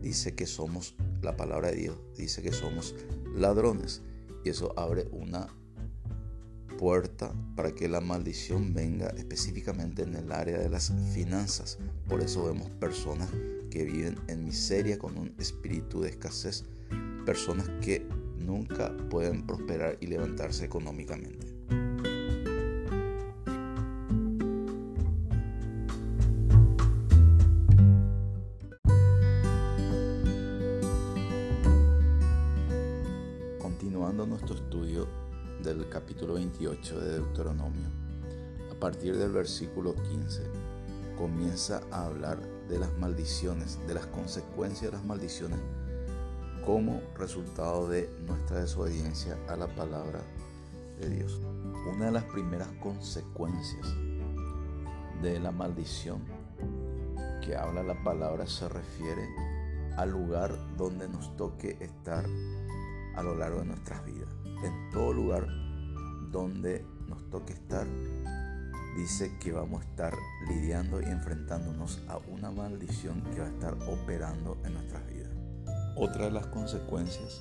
Dice 0.00 0.34
que 0.34 0.46
somos, 0.46 0.96
la 1.20 1.36
palabra 1.36 1.68
de 1.68 1.76
Dios 1.76 1.98
dice 2.16 2.40
que 2.40 2.52
somos 2.52 2.94
ladrones 3.36 4.00
y 4.42 4.48
eso 4.48 4.72
abre 4.78 5.06
una 5.12 5.48
puerta 6.78 7.34
para 7.56 7.74
que 7.74 7.88
la 7.88 8.00
maldición 8.00 8.72
venga 8.72 9.08
específicamente 9.08 10.04
en 10.04 10.14
el 10.14 10.32
área 10.32 10.56
de 10.58 10.70
las 10.70 10.94
finanzas. 11.12 11.76
Por 12.08 12.22
eso 12.22 12.46
vemos 12.46 12.70
personas 12.70 13.28
que 13.70 13.84
viven 13.84 14.18
en 14.26 14.44
miseria 14.44 14.98
con 14.98 15.16
un 15.16 15.32
espíritu 15.38 16.00
de 16.00 16.10
escasez, 16.10 16.64
personas 17.24 17.70
que 17.80 18.06
nunca 18.38 18.94
pueden 19.08 19.46
prosperar 19.46 19.96
y 20.00 20.08
levantarse 20.08 20.64
económicamente. 20.64 21.46
Continuando 33.58 34.26
nuestro 34.26 34.56
estudio 34.56 35.06
del 35.62 35.88
capítulo 35.88 36.34
28 36.34 37.00
de 37.00 37.10
Deuteronomio, 37.12 37.88
a 38.70 38.74
partir 38.80 39.16
del 39.16 39.30
versículo 39.30 39.94
15, 39.94 40.42
comienza 41.16 41.82
a 41.90 42.06
hablar 42.06 42.59
de 42.70 42.78
las 42.78 42.96
maldiciones, 42.98 43.78
de 43.86 43.94
las 43.94 44.06
consecuencias 44.06 44.90
de 44.90 44.96
las 44.96 45.04
maldiciones 45.04 45.58
como 46.64 47.00
resultado 47.16 47.88
de 47.88 48.08
nuestra 48.26 48.60
desobediencia 48.60 49.36
a 49.48 49.56
la 49.56 49.66
palabra 49.74 50.20
de 51.00 51.10
Dios. 51.10 51.40
Una 51.92 52.06
de 52.06 52.12
las 52.12 52.24
primeras 52.24 52.68
consecuencias 52.80 53.86
de 55.22 55.40
la 55.40 55.50
maldición 55.50 56.20
que 57.44 57.56
habla 57.56 57.82
la 57.82 58.02
palabra 58.04 58.46
se 58.46 58.68
refiere 58.68 59.28
al 59.96 60.10
lugar 60.10 60.56
donde 60.76 61.08
nos 61.08 61.36
toque 61.36 61.76
estar 61.80 62.24
a 63.16 63.22
lo 63.22 63.34
largo 63.34 63.60
de 63.60 63.66
nuestras 63.66 64.04
vidas. 64.04 64.28
En 64.62 64.90
todo 64.90 65.12
lugar 65.12 65.46
donde 66.30 66.84
nos 67.08 67.28
toque 67.30 67.54
estar, 67.54 67.86
dice 68.96 69.36
que 69.38 69.52
vamos 69.52 69.82
a 69.82 69.84
estar 69.84 70.14
lidiando 70.48 71.00
y 71.00 71.04
enfrentándonos 71.04 72.00
a 72.08 72.18
una 72.30 72.50
maldición 72.50 73.22
que 73.32 73.40
va 73.40 73.46
a 73.46 73.50
estar 73.50 73.74
operando 73.88 74.58
en 74.64 74.74
nuestras 74.74 75.06
vidas. 75.06 75.30
Otra 75.96 76.24
de 76.24 76.30
las 76.30 76.46
consecuencias 76.46 77.40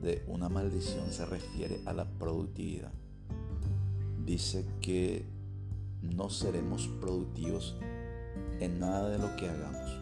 de 0.00 0.24
una 0.26 0.48
maldición 0.48 1.10
se 1.10 1.26
refiere 1.26 1.80
a 1.86 1.92
la 1.92 2.04
productividad. 2.04 2.92
Dice 4.24 4.66
que 4.80 5.26
no 6.02 6.30
seremos 6.30 6.88
productivos 7.00 7.76
en 8.60 8.78
nada 8.78 9.08
de 9.10 9.18
lo 9.18 9.34
que 9.36 9.48
hagamos. 9.48 10.00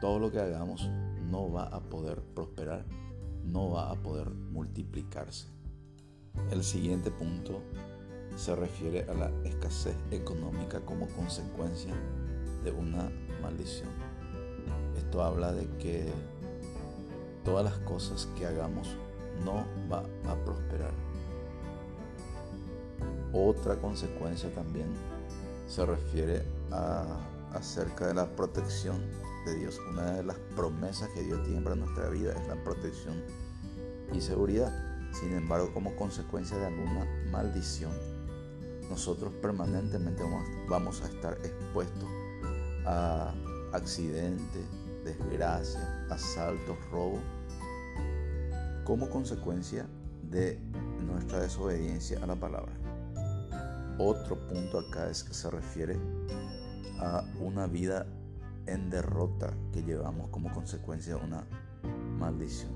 Todo 0.00 0.18
lo 0.18 0.30
que 0.30 0.40
hagamos 0.40 0.88
no 1.30 1.50
va 1.50 1.64
a 1.64 1.80
poder 1.80 2.22
prosperar, 2.34 2.84
no 3.44 3.70
va 3.70 3.90
a 3.90 3.94
poder 3.94 4.30
multiplicarse. 4.30 5.48
El 6.50 6.64
siguiente 6.64 7.10
punto 7.10 7.62
se 8.40 8.56
refiere 8.56 9.04
a 9.10 9.12
la 9.12 9.30
escasez 9.44 9.94
económica 10.10 10.80
como 10.80 11.06
consecuencia 11.08 11.92
de 12.64 12.70
una 12.70 13.10
maldición. 13.42 13.90
Esto 14.96 15.22
habla 15.22 15.52
de 15.52 15.68
que 15.76 16.10
todas 17.44 17.64
las 17.64 17.76
cosas 17.80 18.26
que 18.38 18.46
hagamos 18.46 18.96
no 19.44 19.66
va 19.92 20.04
a 20.26 20.34
prosperar. 20.42 20.92
Otra 23.34 23.76
consecuencia 23.76 24.50
también 24.54 24.88
se 25.68 25.84
refiere 25.84 26.42
a 26.70 27.04
acerca 27.52 28.06
de 28.06 28.14
la 28.14 28.26
protección 28.36 29.02
de 29.44 29.56
Dios. 29.56 29.78
Una 29.90 30.12
de 30.12 30.22
las 30.22 30.36
promesas 30.56 31.10
que 31.10 31.22
Dios 31.22 31.42
tiene 31.44 31.60
para 31.60 31.76
nuestra 31.76 32.08
vida 32.08 32.32
es 32.32 32.48
la 32.48 32.56
protección 32.64 33.22
y 34.14 34.20
seguridad. 34.22 34.72
Sin 35.12 35.32
embargo, 35.34 35.74
como 35.74 35.94
consecuencia 35.96 36.56
de 36.56 36.66
alguna 36.66 37.04
maldición, 37.30 37.92
nosotros 38.90 39.32
permanentemente 39.40 40.22
vamos, 40.68 41.00
a 41.02 41.06
estar 41.06 41.34
expuestos 41.44 42.08
a 42.84 43.32
accidentes, 43.72 44.66
desgracias, 45.04 45.82
asaltos, 46.10 46.76
robos, 46.90 47.20
como 48.84 49.08
consecuencia 49.08 49.86
de 50.28 50.58
nuestra 51.06 51.40
desobediencia 51.40 52.18
a 52.22 52.26
la 52.26 52.34
palabra. 52.34 52.72
Otro 53.98 54.36
punto 54.48 54.80
acá 54.80 55.08
es 55.08 55.22
que 55.22 55.34
se 55.34 55.50
refiere 55.50 55.96
a 56.98 57.24
una 57.38 57.66
vida 57.66 58.06
en 58.66 58.90
derrota 58.90 59.52
que 59.72 59.82
llevamos 59.82 60.28
como 60.30 60.52
consecuencia 60.52 61.14
de 61.14 61.24
una 61.24 61.46
maldición. 62.18 62.72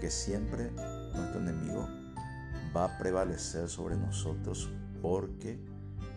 Que 0.00 0.10
siempre 0.10 0.70
nuestro 1.14 1.40
enemigo 1.40 1.88
va 2.76 2.84
a 2.84 2.98
prevalecer 2.98 3.68
sobre 3.68 3.96
nosotros 3.96 4.70
porque 5.02 5.58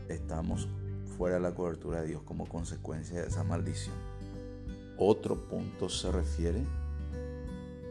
estamos 0.07 0.69
fuera 1.17 1.35
de 1.35 1.41
la 1.41 1.55
cobertura 1.55 2.01
de 2.01 2.07
Dios 2.07 2.21
como 2.23 2.47
consecuencia 2.47 3.21
de 3.21 3.27
esa 3.27 3.43
maldición. 3.43 3.95
Otro 4.97 5.47
punto 5.49 5.89
se 5.89 6.11
refiere 6.11 6.63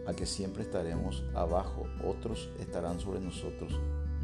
a 0.06 0.14
que 0.14 0.26
siempre 0.26 0.62
estaremos 0.62 1.24
abajo, 1.34 1.86
otros 2.04 2.50
estarán 2.60 3.00
sobre 3.00 3.20
nosotros, 3.20 3.78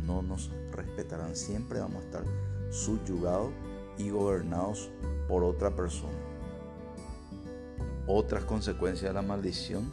no 0.07 0.23
nos 0.23 0.50
respetarán, 0.73 1.37
siempre 1.37 1.81
vamos 1.81 2.03
a 2.03 2.07
estar 2.07 2.25
subyugados 2.71 3.50
y 3.99 4.11
gobernados 4.11 4.91
por 5.29 5.43
otra 5.45 5.75
persona. 5.75 6.19
Otras 8.07 8.45
consecuencias 8.45 9.11
de 9.11 9.15
la 9.15 9.23
maldición 9.23 9.91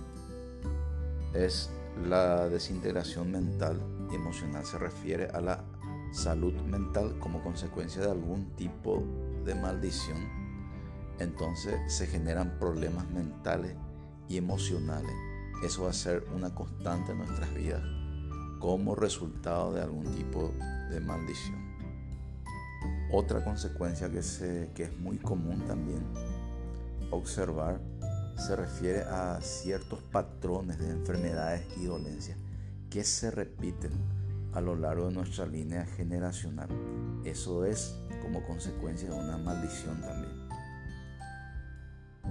es 1.34 1.69
la 2.07 2.48
desintegración 2.50 3.31
mental 3.31 3.79
y 4.12 4.15
emocional. 4.15 4.65
Se 4.65 4.77
refiere 4.77 5.27
a 5.27 5.41
la 5.41 5.63
salud 6.11 6.53
mental 6.63 7.17
como 7.19 7.41
consecuencia 7.43 8.01
de 8.01 8.11
algún 8.11 8.55
tipo 8.55 9.03
de 9.45 9.55
maldición 9.55 10.47
entonces 11.19 11.79
se 11.87 12.05
generan 12.07 12.57
problemas 12.59 13.09
mentales 13.09 13.75
y 14.29 14.37
emocionales. 14.37 15.15
Eso 15.63 15.83
va 15.83 15.89
a 15.89 15.93
ser 15.93 16.25
una 16.35 16.53
constante 16.53 17.11
en 17.11 17.19
nuestras 17.19 17.53
vidas 17.55 17.81
como 18.59 18.95
resultado 18.95 19.73
de 19.73 19.81
algún 19.81 20.11
tipo 20.11 20.51
de 20.89 20.99
maldición. 20.99 21.67
Otra 23.11 23.43
consecuencia 23.43 24.09
que, 24.09 24.21
que 24.75 24.83
es 24.83 24.97
muy 24.99 25.17
común 25.17 25.63
también 25.65 26.03
observar 27.09 27.79
se 28.35 28.55
refiere 28.55 29.01
a 29.01 29.39
ciertos 29.41 30.03
patrones 30.03 30.77
de 30.77 30.91
enfermedades 30.91 31.65
y 31.77 31.85
dolencias 31.85 32.37
que 32.89 33.03
se 33.03 33.31
repiten 33.31 33.91
a 34.57 34.61
lo 34.61 34.75
largo 34.75 35.07
de 35.07 35.13
nuestra 35.13 35.45
línea 35.45 35.85
generacional. 35.85 36.69
Eso 37.23 37.63
es 37.65 37.95
como 38.21 38.43
consecuencia 38.43 39.09
de 39.09 39.15
una 39.15 39.37
maldición 39.37 40.01
también 40.01 40.47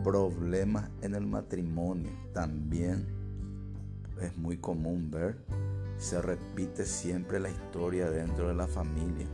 problemas 0.03 0.89
en 1.03 1.15
el 1.15 1.27
matrimonio. 1.27 2.13
También 2.33 3.07
es 4.21 4.37
muy 4.37 4.57
común 4.57 5.11
ver, 5.11 5.37
se 5.99 6.21
repite 6.23 6.85
siempre 6.85 7.41
la 7.41 7.51
historia 7.51 8.11
dentro 8.11 8.49
de 8.49 8.55
la 8.55 8.67
familia. 8.67 9.27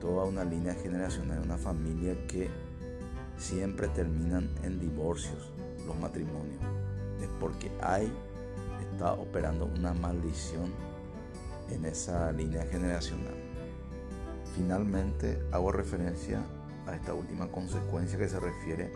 Toda 0.00 0.24
una 0.24 0.44
línea 0.44 0.74
generacional, 0.74 1.42
una 1.44 1.58
familia 1.58 2.16
que 2.26 2.48
siempre 3.36 3.88
terminan 3.88 4.48
en 4.62 4.80
divorcios 4.80 5.52
los 5.86 5.98
matrimonios. 5.98 6.62
Es 7.20 7.28
porque 7.40 7.70
hay, 7.82 8.12
está 8.80 9.12
operando 9.12 9.66
una 9.66 9.92
maldición 9.92 10.72
en 11.70 11.84
esa 11.84 12.32
línea 12.32 12.64
generacional. 12.66 13.34
Finalmente 14.54 15.42
hago 15.52 15.72
referencia 15.72 16.42
a 16.86 16.94
esta 16.94 17.14
última 17.14 17.48
consecuencia 17.48 18.18
que 18.18 18.28
se 18.28 18.40
refiere 18.40 18.92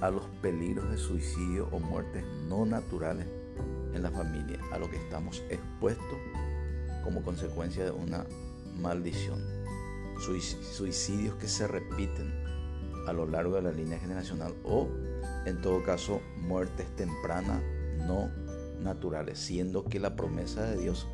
a 0.00 0.10
los 0.10 0.24
peligros 0.40 0.90
de 0.90 0.96
suicidio 0.96 1.68
o 1.70 1.78
muertes 1.78 2.24
no 2.48 2.64
naturales 2.64 3.26
en 3.94 4.02
la 4.02 4.10
familia, 4.10 4.58
a 4.72 4.78
lo 4.78 4.90
que 4.90 4.96
estamos 4.96 5.42
expuestos 5.50 6.18
como 7.04 7.22
consecuencia 7.22 7.84
de 7.84 7.90
una 7.90 8.24
maldición. 8.78 9.38
Suicidios 10.18 11.34
que 11.36 11.48
se 11.48 11.66
repiten 11.66 12.32
a 13.06 13.12
lo 13.12 13.26
largo 13.26 13.56
de 13.56 13.62
la 13.62 13.72
línea 13.72 13.98
generacional 13.98 14.54
o, 14.64 14.88
en 15.46 15.60
todo 15.60 15.82
caso, 15.82 16.20
muertes 16.36 16.86
tempranas 16.96 17.62
no 18.06 18.30
naturales, 18.80 19.38
siendo 19.38 19.84
que 19.84 19.98
la 19.98 20.16
promesa 20.16 20.62
de 20.64 20.76
Dios 20.78 21.06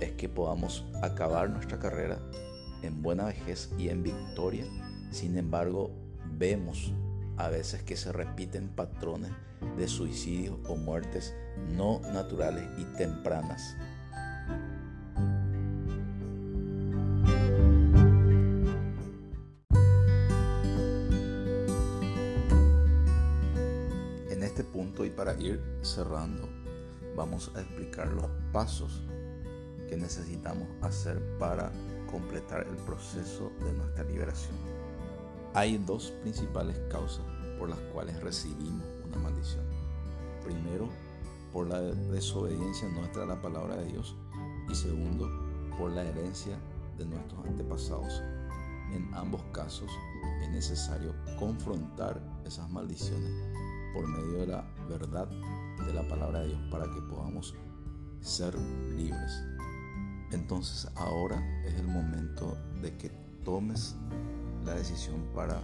es 0.00 0.12
que 0.12 0.28
podamos 0.28 0.84
acabar 1.02 1.50
nuestra 1.50 1.78
carrera 1.78 2.18
en 2.82 3.02
buena 3.02 3.26
vejez 3.26 3.70
y 3.78 3.88
en 3.88 4.02
victoria. 4.02 4.64
Sin 5.10 5.36
embargo, 5.36 5.90
vemos 6.38 6.92
a 7.36 7.48
veces 7.48 7.82
que 7.82 7.96
se 7.96 8.12
repiten 8.12 8.68
patrones 8.68 9.30
de 9.76 9.88
suicidio 9.88 10.58
o 10.68 10.76
muertes 10.76 11.34
no 11.76 12.00
naturales 12.12 12.64
y 12.78 12.84
tempranas. 12.96 13.76
En 24.30 24.42
este 24.42 24.64
punto 24.64 25.04
y 25.04 25.10
para 25.10 25.34
ir 25.40 25.62
cerrando, 25.82 26.48
vamos 27.16 27.50
a 27.54 27.60
explicar 27.60 28.08
los 28.08 28.30
pasos 28.52 29.02
que 29.90 29.96
necesitamos 29.96 30.68
hacer 30.82 31.20
para 31.38 31.72
completar 32.10 32.66
el 32.66 32.76
proceso 32.76 33.50
de 33.60 33.72
nuestra 33.72 34.04
liberación. 34.04 34.56
Hay 35.52 35.78
dos 35.78 36.12
principales 36.22 36.78
causas 36.88 37.24
por 37.58 37.68
las 37.68 37.78
cuales 37.92 38.20
recibimos 38.22 38.86
una 39.04 39.18
maldición. 39.18 39.64
Primero, 40.44 40.88
por 41.52 41.66
la 41.66 41.80
desobediencia 41.80 42.88
nuestra 42.88 43.24
a 43.24 43.26
la 43.26 43.42
palabra 43.42 43.76
de 43.76 43.86
Dios 43.86 44.14
y 44.70 44.74
segundo, 44.74 45.28
por 45.76 45.90
la 45.90 46.04
herencia 46.04 46.56
de 46.96 47.06
nuestros 47.06 47.44
antepasados. 47.44 48.22
En 48.92 49.12
ambos 49.14 49.42
casos 49.52 49.90
es 50.42 50.50
necesario 50.50 51.14
confrontar 51.38 52.20
esas 52.44 52.70
maldiciones 52.70 53.32
por 53.92 54.06
medio 54.06 54.40
de 54.40 54.46
la 54.46 54.64
verdad 54.88 55.28
de 55.28 55.92
la 55.92 56.06
palabra 56.06 56.40
de 56.40 56.48
Dios 56.48 56.60
para 56.70 56.84
que 56.84 57.00
podamos 57.02 57.54
ser 58.20 58.54
libres. 58.96 59.42
Entonces 60.32 60.90
ahora 60.94 61.42
es 61.64 61.74
el 61.74 61.86
momento 61.86 62.56
de 62.80 62.96
que 62.96 63.10
tomes 63.44 63.96
la 64.64 64.74
decisión 64.74 65.22
para 65.34 65.60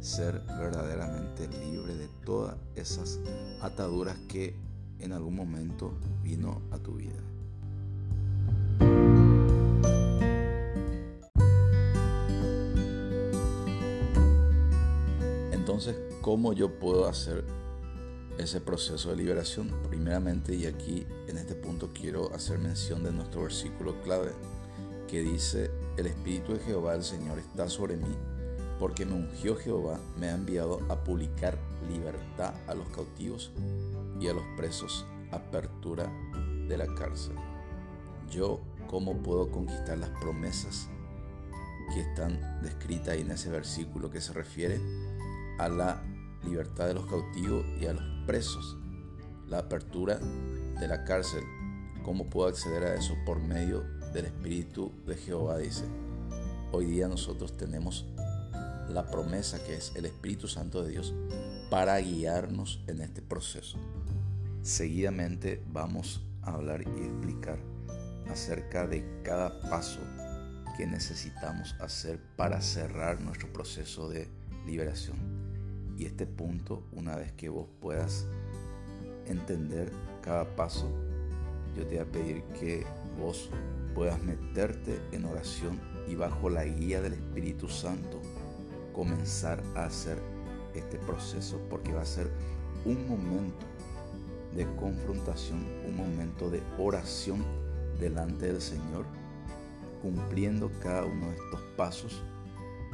ser 0.00 0.40
verdaderamente 0.46 1.48
libre 1.48 1.94
de 1.94 2.08
todas 2.24 2.56
esas 2.74 3.18
ataduras 3.60 4.16
que 4.28 4.54
en 4.98 5.12
algún 5.12 5.34
momento 5.34 5.92
vino 6.22 6.62
a 6.70 6.78
tu 6.78 6.94
vida. 6.94 7.20
Entonces, 15.52 15.96
¿cómo 16.20 16.52
yo 16.52 16.78
puedo 16.78 17.06
hacer 17.06 17.44
ese 18.38 18.60
proceso 18.60 19.10
de 19.10 19.16
liberación? 19.16 19.70
Primeramente, 19.88 20.54
y 20.54 20.66
aquí 20.66 21.06
en 21.28 21.36
este 21.36 21.54
punto 21.54 21.90
quiero 21.92 22.34
hacer 22.34 22.58
mención 22.58 23.02
de 23.02 23.12
nuestro 23.12 23.42
versículo 23.42 24.00
clave, 24.02 24.32
que 25.08 25.20
dice, 25.20 25.70
el 25.96 26.06
Espíritu 26.06 26.54
de 26.54 26.60
Jehová 26.60 26.94
el 26.94 27.02
Señor 27.02 27.38
está 27.38 27.68
sobre 27.68 27.96
mí, 27.96 28.16
porque 28.78 29.04
me 29.04 29.14
ungió 29.14 29.56
Jehová, 29.56 30.00
me 30.18 30.28
ha 30.28 30.34
enviado 30.34 30.80
a 30.88 31.02
publicar 31.04 31.58
libertad 31.90 32.54
a 32.66 32.74
los 32.74 32.88
cautivos 32.88 33.52
y 34.20 34.28
a 34.28 34.32
los 34.32 34.44
presos, 34.56 35.04
apertura 35.30 36.10
de 36.68 36.76
la 36.78 36.86
cárcel. 36.94 37.34
Yo, 38.30 38.60
¿cómo 38.86 39.16
puedo 39.22 39.50
conquistar 39.50 39.98
las 39.98 40.10
promesas 40.20 40.88
que 41.92 42.00
están 42.00 42.62
descritas 42.62 43.16
en 43.16 43.30
ese 43.30 43.50
versículo 43.50 44.10
que 44.10 44.20
se 44.20 44.32
refiere 44.32 44.80
a 45.58 45.68
la 45.68 46.02
libertad 46.44 46.86
de 46.86 46.94
los 46.94 47.06
cautivos 47.06 47.64
y 47.80 47.86
a 47.86 47.92
los 47.92 48.19
presos? 48.30 48.76
La 49.48 49.58
apertura 49.58 50.20
de 50.78 50.86
la 50.86 51.02
cárcel. 51.02 51.42
¿Cómo 52.04 52.30
puedo 52.30 52.48
acceder 52.48 52.84
a 52.84 52.94
eso? 52.94 53.16
Por 53.26 53.40
medio 53.40 53.82
del 54.12 54.26
Espíritu 54.26 54.92
de 55.04 55.16
Jehová, 55.16 55.58
dice. 55.58 55.82
Hoy 56.70 56.84
día 56.84 57.08
nosotros 57.08 57.56
tenemos 57.56 58.06
la 58.88 59.10
promesa 59.10 59.60
que 59.64 59.74
es 59.74 59.90
el 59.96 60.04
Espíritu 60.04 60.46
Santo 60.46 60.84
de 60.84 60.92
Dios 60.92 61.12
para 61.70 61.98
guiarnos 61.98 62.84
en 62.86 63.00
este 63.00 63.20
proceso. 63.20 63.78
Seguidamente 64.62 65.64
vamos 65.66 66.22
a 66.42 66.52
hablar 66.52 66.82
y 66.82 67.02
explicar 67.02 67.58
acerca 68.30 68.86
de 68.86 69.22
cada 69.24 69.58
paso 69.58 69.98
que 70.76 70.86
necesitamos 70.86 71.74
hacer 71.80 72.20
para 72.36 72.60
cerrar 72.60 73.20
nuestro 73.20 73.52
proceso 73.52 74.08
de 74.08 74.28
liberación. 74.66 75.39
Y 76.00 76.06
este 76.06 76.24
punto, 76.24 76.82
una 76.92 77.14
vez 77.14 77.30
que 77.32 77.50
vos 77.50 77.68
puedas 77.78 78.26
entender 79.26 79.92
cada 80.22 80.56
paso, 80.56 80.88
yo 81.76 81.86
te 81.86 81.96
voy 81.96 81.98
a 81.98 82.10
pedir 82.10 82.42
que 82.58 82.86
vos 83.18 83.50
puedas 83.94 84.18
meterte 84.22 84.98
en 85.12 85.26
oración 85.26 85.78
y 86.08 86.14
bajo 86.14 86.48
la 86.48 86.64
guía 86.64 87.02
del 87.02 87.12
Espíritu 87.12 87.68
Santo 87.68 88.18
comenzar 88.94 89.62
a 89.76 89.84
hacer 89.84 90.16
este 90.74 90.96
proceso 90.96 91.60
porque 91.68 91.92
va 91.92 92.00
a 92.00 92.06
ser 92.06 92.30
un 92.86 93.06
momento 93.06 93.66
de 94.56 94.64
confrontación, 94.76 95.66
un 95.86 95.96
momento 95.98 96.48
de 96.48 96.62
oración 96.78 97.44
delante 98.00 98.46
del 98.46 98.62
Señor, 98.62 99.04
cumpliendo 100.00 100.70
cada 100.80 101.04
uno 101.04 101.26
de 101.26 101.36
estos 101.36 101.60
pasos 101.76 102.22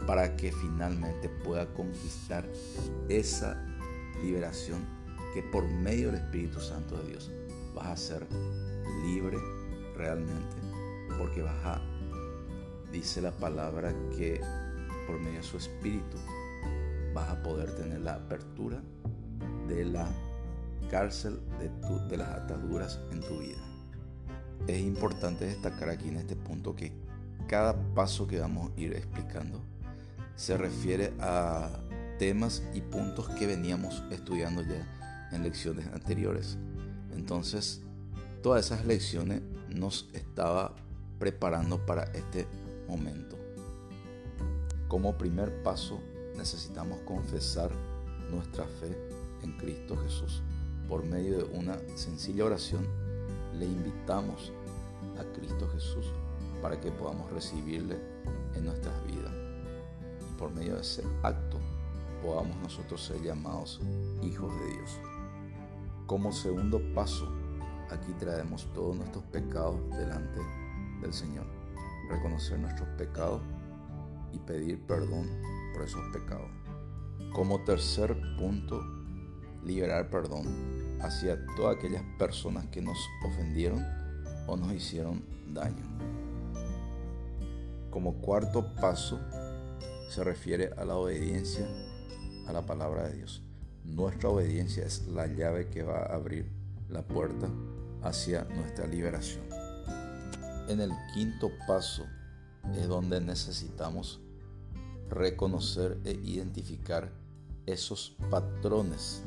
para 0.06 0.36
que 0.36 0.52
finalmente 0.52 1.28
pueda 1.28 1.66
conquistar 1.74 2.44
esa 3.08 3.62
liberación 4.22 4.84
que 5.34 5.42
por 5.42 5.64
medio 5.68 6.10
del 6.10 6.20
Espíritu 6.22 6.60
Santo 6.60 6.96
de 6.96 7.10
Dios 7.10 7.30
vas 7.74 7.86
a 7.86 7.96
ser 7.96 8.26
libre 9.04 9.36
realmente, 9.96 10.56
porque 11.18 11.42
vas 11.42 11.64
a, 11.64 11.80
dice 12.92 13.20
la 13.20 13.32
palabra 13.32 13.94
que 14.16 14.40
por 15.06 15.18
medio 15.20 15.38
de 15.38 15.42
su 15.42 15.56
Espíritu 15.56 16.16
vas 17.14 17.28
a 17.28 17.42
poder 17.42 17.74
tener 17.76 18.00
la 18.00 18.14
apertura 18.14 18.80
de 19.68 19.84
la 19.84 20.08
cárcel 20.90 21.38
de, 21.58 21.70
de 22.08 22.16
las 22.16 22.28
ataduras 22.28 23.00
en 23.10 23.20
tu 23.20 23.38
vida. 23.38 23.58
Es 24.66 24.80
importante 24.80 25.44
destacar 25.44 25.90
aquí 25.90 26.08
en 26.08 26.16
este 26.16 26.36
punto 26.36 26.74
que 26.74 26.92
cada 27.46 27.76
paso 27.94 28.26
que 28.26 28.40
vamos 28.40 28.72
a 28.76 28.80
ir 28.80 28.92
explicando 28.94 29.60
se 30.36 30.56
refiere 30.56 31.14
a 31.18 31.70
temas 32.18 32.62
y 32.74 32.80
puntos 32.80 33.28
que 33.30 33.46
veníamos 33.46 34.02
estudiando 34.10 34.62
ya 34.62 35.28
en 35.32 35.42
lecciones 35.42 35.86
anteriores. 35.88 36.58
Entonces, 37.14 37.82
todas 38.42 38.66
esas 38.66 38.86
lecciones 38.86 39.42
nos 39.68 40.08
estaba 40.12 40.76
preparando 41.18 41.84
para 41.84 42.04
este 42.04 42.46
momento. 42.86 43.36
Como 44.88 45.18
primer 45.18 45.62
paso, 45.62 46.00
necesitamos 46.36 47.00
confesar 47.00 47.70
nuestra 48.30 48.64
fe 48.64 48.96
en 49.42 49.56
Cristo 49.56 49.96
Jesús. 49.96 50.42
Por 50.88 51.04
medio 51.04 51.38
de 51.38 51.44
una 51.58 51.78
sencilla 51.96 52.44
oración, 52.44 52.86
le 53.58 53.64
invitamos 53.64 54.52
a 55.18 55.24
Cristo 55.32 55.68
Jesús 55.72 56.06
para 56.62 56.80
que 56.80 56.92
podamos 56.92 57.30
recibirle 57.32 57.96
en 58.54 58.66
nuestras 58.66 59.04
vidas. 59.06 59.35
Por 60.38 60.52
medio 60.54 60.74
de 60.74 60.82
ese 60.82 61.02
acto 61.22 61.58
podamos 62.22 62.56
nosotros 62.58 63.04
ser 63.04 63.22
llamados 63.22 63.80
hijos 64.22 64.52
de 64.60 64.66
Dios. 64.74 65.00
Como 66.06 66.32
segundo 66.32 66.80
paso, 66.94 67.28
aquí 67.90 68.12
traemos 68.18 68.66
todos 68.74 68.96
nuestros 68.96 69.24
pecados 69.24 69.76
delante 69.90 70.40
del 71.00 71.12
Señor. 71.12 71.46
Reconocer 72.10 72.58
nuestros 72.58 72.88
pecados 72.90 73.40
y 74.32 74.38
pedir 74.38 74.80
perdón 74.86 75.28
por 75.72 75.84
esos 75.84 76.02
pecados. 76.12 76.50
Como 77.32 77.64
tercer 77.64 78.16
punto, 78.38 78.80
liberar 79.64 80.10
perdón 80.10 80.46
hacia 81.00 81.44
todas 81.56 81.76
aquellas 81.76 82.02
personas 82.18 82.66
que 82.66 82.80
nos 82.80 82.98
ofendieron 83.24 83.84
o 84.46 84.56
nos 84.56 84.72
hicieron 84.72 85.24
daño. 85.52 85.84
Como 87.90 88.14
cuarto 88.20 88.74
paso, 88.74 89.18
se 90.08 90.24
refiere 90.24 90.70
a 90.76 90.84
la 90.84 90.96
obediencia 90.96 91.66
a 92.46 92.52
la 92.52 92.64
palabra 92.64 93.08
de 93.08 93.16
Dios. 93.16 93.42
Nuestra 93.84 94.28
obediencia 94.28 94.84
es 94.84 95.06
la 95.06 95.26
llave 95.26 95.68
que 95.68 95.82
va 95.82 95.98
a 95.98 96.14
abrir 96.14 96.50
la 96.88 97.02
puerta 97.02 97.48
hacia 98.02 98.44
nuestra 98.44 98.86
liberación. 98.86 99.44
En 100.68 100.80
el 100.80 100.90
quinto 101.14 101.50
paso 101.66 102.04
es 102.74 102.88
donde 102.88 103.20
necesitamos 103.20 104.20
reconocer 105.08 105.98
e 106.04 106.12
identificar 106.12 107.12
esos 107.66 108.16
patrones 108.30 109.22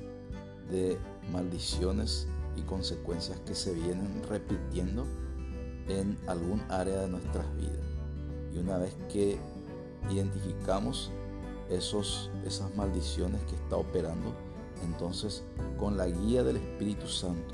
de 0.69 0.97
maldiciones 1.31 2.27
y 2.55 2.61
consecuencias 2.61 3.39
que 3.41 3.55
se 3.55 3.73
vienen 3.73 4.21
repitiendo 4.27 5.05
en 5.87 6.17
algún 6.27 6.61
área 6.69 7.01
de 7.01 7.09
nuestras 7.09 7.45
vidas. 7.55 7.85
Y 8.53 8.57
una 8.57 8.77
vez 8.77 8.95
que 9.11 9.39
identificamos 10.09 11.11
esos, 11.69 12.31
esas 12.45 12.75
maldiciones 12.75 13.41
que 13.43 13.55
está 13.55 13.77
operando, 13.77 14.33
entonces 14.83 15.43
con 15.77 15.97
la 15.97 16.07
guía 16.07 16.43
del 16.43 16.57
Espíritu 16.57 17.07
Santo, 17.07 17.53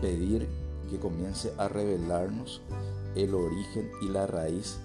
pedir 0.00 0.48
que 0.90 0.98
comience 0.98 1.52
a 1.58 1.68
revelarnos 1.68 2.62
el 3.14 3.34
origen 3.34 3.90
y 4.02 4.08
la 4.08 4.26
raíz 4.26 4.78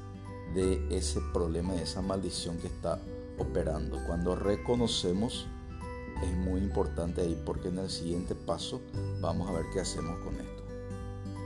de 0.56 0.86
ese 0.90 1.22
problema, 1.34 1.74
de 1.74 1.84
esa 1.84 2.02
maldición 2.02 2.58
que 2.58 2.68
está 2.68 3.00
operando. 3.38 4.00
Cuando 4.08 4.36
reconocemos, 4.36 5.48
es 6.24 6.34
muy 6.38 6.60
importante 6.62 7.22
ahí 7.22 7.42
porque 7.46 7.70
en 7.70 7.80
el 7.80 7.90
siguiente 7.90 8.36
paso 8.36 8.82
vamos 9.20 9.50
a 9.50 9.54
ver 9.54 9.66
qué 9.74 9.80
hacemos 9.80 10.18
con 10.24 10.36
esto. 10.36 10.64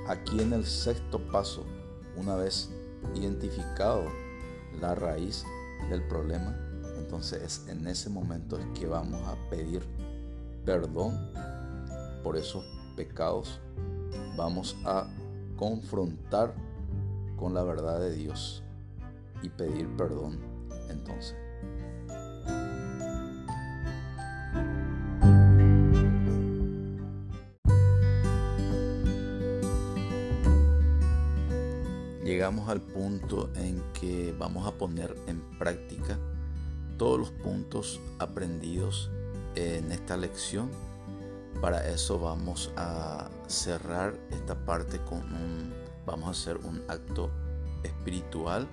Aquí 0.08 0.40
en 0.40 0.54
el 0.54 0.66
sexto 0.66 1.20
paso, 1.32 1.64
una 2.16 2.36
vez 2.36 2.70
identificado 3.16 4.04
la 4.80 4.96
raíz 4.96 5.46
del 5.90 6.08
problema, 6.08 6.56
entonces 6.98 7.42
es 7.42 7.68
en 7.68 7.88
ese 7.88 8.10
momento 8.10 8.58
es 8.58 8.66
que 8.78 8.88
vamos 8.88 9.22
a 9.28 9.36
pedir 9.50 9.84
perdón 10.66 11.32
por 12.24 12.38
esos 12.38 12.66
pecados. 12.96 13.60
Vamos 14.36 14.76
a 14.86 15.08
confrontar 15.56 16.54
con 17.38 17.54
la 17.54 17.64
verdad 17.64 18.00
de 18.00 18.14
Dios 18.14 18.64
y 19.42 19.50
pedir 19.50 19.88
perdón 19.96 20.40
entonces. 20.90 21.45
Llegamos 32.46 32.70
al 32.70 32.82
punto 32.82 33.50
en 33.56 33.82
que 33.92 34.32
vamos 34.38 34.68
a 34.68 34.72
poner 34.78 35.16
en 35.26 35.42
práctica 35.58 36.20
todos 36.96 37.18
los 37.18 37.32
puntos 37.32 38.00
aprendidos 38.20 39.10
en 39.56 39.92
esta 39.92 40.16
lección. 40.16 40.70
Para 41.60 41.90
eso 41.90 42.20
vamos 42.20 42.72
a 42.78 43.32
cerrar 43.48 44.20
esta 44.30 44.64
parte 44.64 45.00
con 45.00 45.24
un, 45.24 45.74
vamos 46.06 46.28
a 46.28 46.32
hacer 46.40 46.58
un 46.58 46.84
acto 46.88 47.32
espiritual 47.82 48.68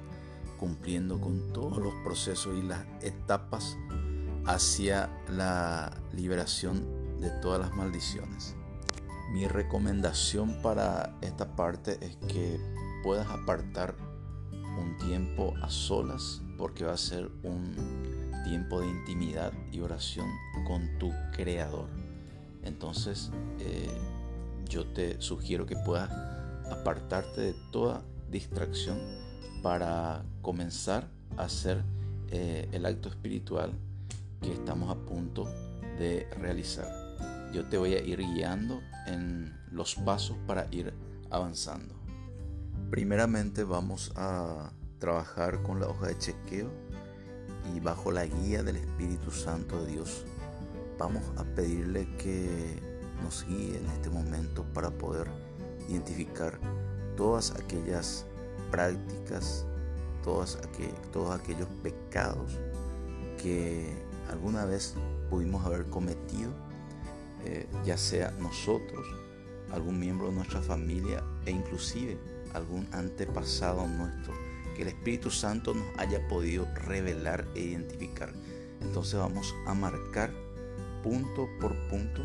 cumpliendo 0.58 1.18
con 1.18 1.50
todos 1.54 1.78
los 1.78 1.94
procesos 2.04 2.54
y 2.54 2.60
las 2.60 2.84
etapas 3.00 3.78
hacia 4.44 5.08
la 5.30 5.96
liberación 6.12 7.20
de 7.22 7.30
todas 7.40 7.58
las 7.58 7.74
maldiciones. 7.74 8.54
Mi 9.32 9.48
recomendación 9.48 10.60
para 10.60 11.16
esta 11.22 11.56
parte 11.56 11.96
es 12.02 12.16
que 12.30 12.81
puedas 13.02 13.28
apartar 13.28 13.94
un 14.78 14.96
tiempo 14.98 15.54
a 15.62 15.70
solas 15.70 16.40
porque 16.56 16.84
va 16.84 16.92
a 16.92 16.98
ser 16.98 17.30
un 17.42 17.74
tiempo 18.44 18.80
de 18.80 18.88
intimidad 18.88 19.52
y 19.70 19.80
oración 19.80 20.28
con 20.66 20.98
tu 20.98 21.12
creador. 21.32 21.88
Entonces 22.62 23.30
eh, 23.58 23.90
yo 24.68 24.86
te 24.86 25.20
sugiero 25.20 25.66
que 25.66 25.76
puedas 25.76 26.10
apartarte 26.70 27.40
de 27.40 27.54
toda 27.70 28.02
distracción 28.30 28.98
para 29.62 30.22
comenzar 30.40 31.06
a 31.36 31.44
hacer 31.44 31.82
eh, 32.30 32.68
el 32.72 32.86
acto 32.86 33.08
espiritual 33.08 33.72
que 34.40 34.52
estamos 34.52 34.90
a 34.90 34.94
punto 34.94 35.44
de 35.98 36.26
realizar. 36.38 36.86
Yo 37.52 37.66
te 37.66 37.76
voy 37.76 37.94
a 37.94 38.02
ir 38.02 38.18
guiando 38.18 38.80
en 39.06 39.54
los 39.70 39.94
pasos 39.96 40.36
para 40.46 40.66
ir 40.70 40.92
avanzando. 41.30 42.01
Primeramente 42.92 43.64
vamos 43.64 44.12
a 44.16 44.70
trabajar 44.98 45.62
con 45.62 45.80
la 45.80 45.88
hoja 45.88 46.08
de 46.08 46.18
chequeo 46.18 46.68
y 47.74 47.80
bajo 47.80 48.12
la 48.12 48.26
guía 48.26 48.62
del 48.62 48.76
Espíritu 48.76 49.30
Santo 49.30 49.82
de 49.82 49.92
Dios 49.92 50.26
vamos 50.98 51.22
a 51.38 51.44
pedirle 51.54 52.06
que 52.18 52.82
nos 53.22 53.46
guíe 53.46 53.78
en 53.78 53.86
este 53.86 54.10
momento 54.10 54.66
para 54.74 54.90
poder 54.90 55.26
identificar 55.88 56.58
todas 57.16 57.52
aquellas 57.52 58.26
prácticas, 58.70 59.64
todos, 60.22 60.58
aquellos 60.60 61.68
pecados 61.82 62.60
que 63.42 63.90
alguna 64.28 64.66
vez 64.66 64.96
pudimos 65.30 65.64
haber 65.64 65.86
cometido, 65.86 66.52
eh, 67.46 67.66
ya 67.86 67.96
sea 67.96 68.32
nosotros, 68.32 69.06
algún 69.72 69.98
miembro 69.98 70.26
de 70.26 70.34
nuestra 70.34 70.60
familia 70.60 71.24
e 71.46 71.52
inclusive 71.52 72.31
algún 72.54 72.86
antepasado 72.92 73.86
nuestro, 73.86 74.34
que 74.76 74.82
el 74.82 74.88
Espíritu 74.88 75.30
Santo 75.30 75.74
nos 75.74 75.86
haya 75.98 76.26
podido 76.28 76.66
revelar 76.74 77.46
e 77.54 77.60
identificar. 77.60 78.32
Entonces 78.80 79.18
vamos 79.18 79.54
a 79.66 79.74
marcar 79.74 80.32
punto 81.02 81.48
por 81.60 81.74
punto 81.88 82.22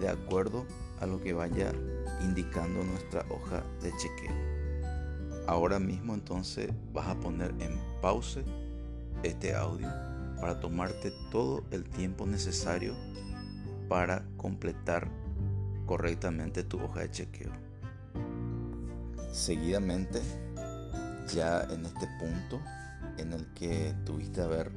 de 0.00 0.08
acuerdo 0.08 0.66
a 1.00 1.06
lo 1.06 1.22
que 1.22 1.32
vaya 1.32 1.72
indicando 2.22 2.82
nuestra 2.84 3.24
hoja 3.28 3.62
de 3.82 3.92
chequeo. 3.96 5.46
Ahora 5.46 5.78
mismo 5.78 6.14
entonces 6.14 6.70
vas 6.92 7.08
a 7.08 7.20
poner 7.20 7.54
en 7.60 7.78
pause 8.00 8.44
este 9.22 9.54
audio 9.54 9.88
para 10.40 10.60
tomarte 10.60 11.12
todo 11.30 11.64
el 11.70 11.84
tiempo 11.84 12.26
necesario 12.26 12.94
para 13.88 14.24
completar 14.36 15.08
correctamente 15.86 16.64
tu 16.64 16.80
hoja 16.80 17.00
de 17.00 17.10
chequeo. 17.10 17.65
Seguidamente, 19.36 20.22
ya 21.28 21.60
en 21.64 21.84
este 21.84 22.08
punto 22.18 22.58
en 23.18 23.34
el 23.34 23.46
que 23.52 23.94
tuviste 24.06 24.40
haber 24.40 24.72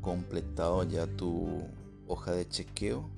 completado 0.00 0.82
ya 0.82 1.06
tu 1.06 1.62
hoja 2.08 2.32
de 2.32 2.48
chequeo, 2.48 3.08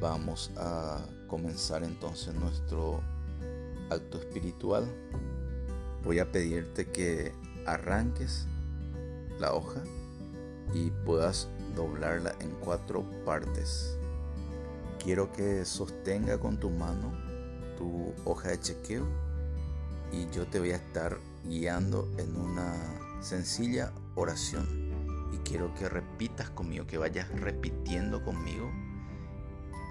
vamos 0.00 0.50
a 0.56 1.04
comenzar 1.26 1.84
entonces 1.84 2.34
nuestro 2.34 3.02
acto 3.90 4.16
espiritual 4.16 4.88
voy 6.02 6.18
a 6.18 6.32
pedirte 6.32 6.86
que 6.86 7.34
arranques 7.66 8.46
la 9.38 9.52
hoja 9.52 9.82
y 10.72 10.90
puedas 11.04 11.46
doblarla 11.76 12.34
en 12.40 12.52
cuatro 12.64 13.04
partes. 13.26 13.98
Quiero 14.98 15.30
que 15.30 15.66
sostenga 15.66 16.38
con 16.38 16.56
tu 16.56 16.70
mano 16.70 17.12
tu 17.76 18.14
hoja 18.24 18.48
de 18.48 18.60
chequeo 18.60 19.27
y 20.12 20.28
yo 20.30 20.46
te 20.46 20.58
voy 20.58 20.72
a 20.72 20.76
estar 20.76 21.18
guiando 21.44 22.08
en 22.18 22.36
una 22.36 22.74
sencilla 23.20 23.92
oración. 24.14 24.66
Y 25.32 25.38
quiero 25.38 25.74
que 25.74 25.88
repitas 25.88 26.50
conmigo, 26.50 26.86
que 26.86 26.98
vayas 26.98 27.28
repitiendo 27.40 28.22
conmigo 28.24 28.70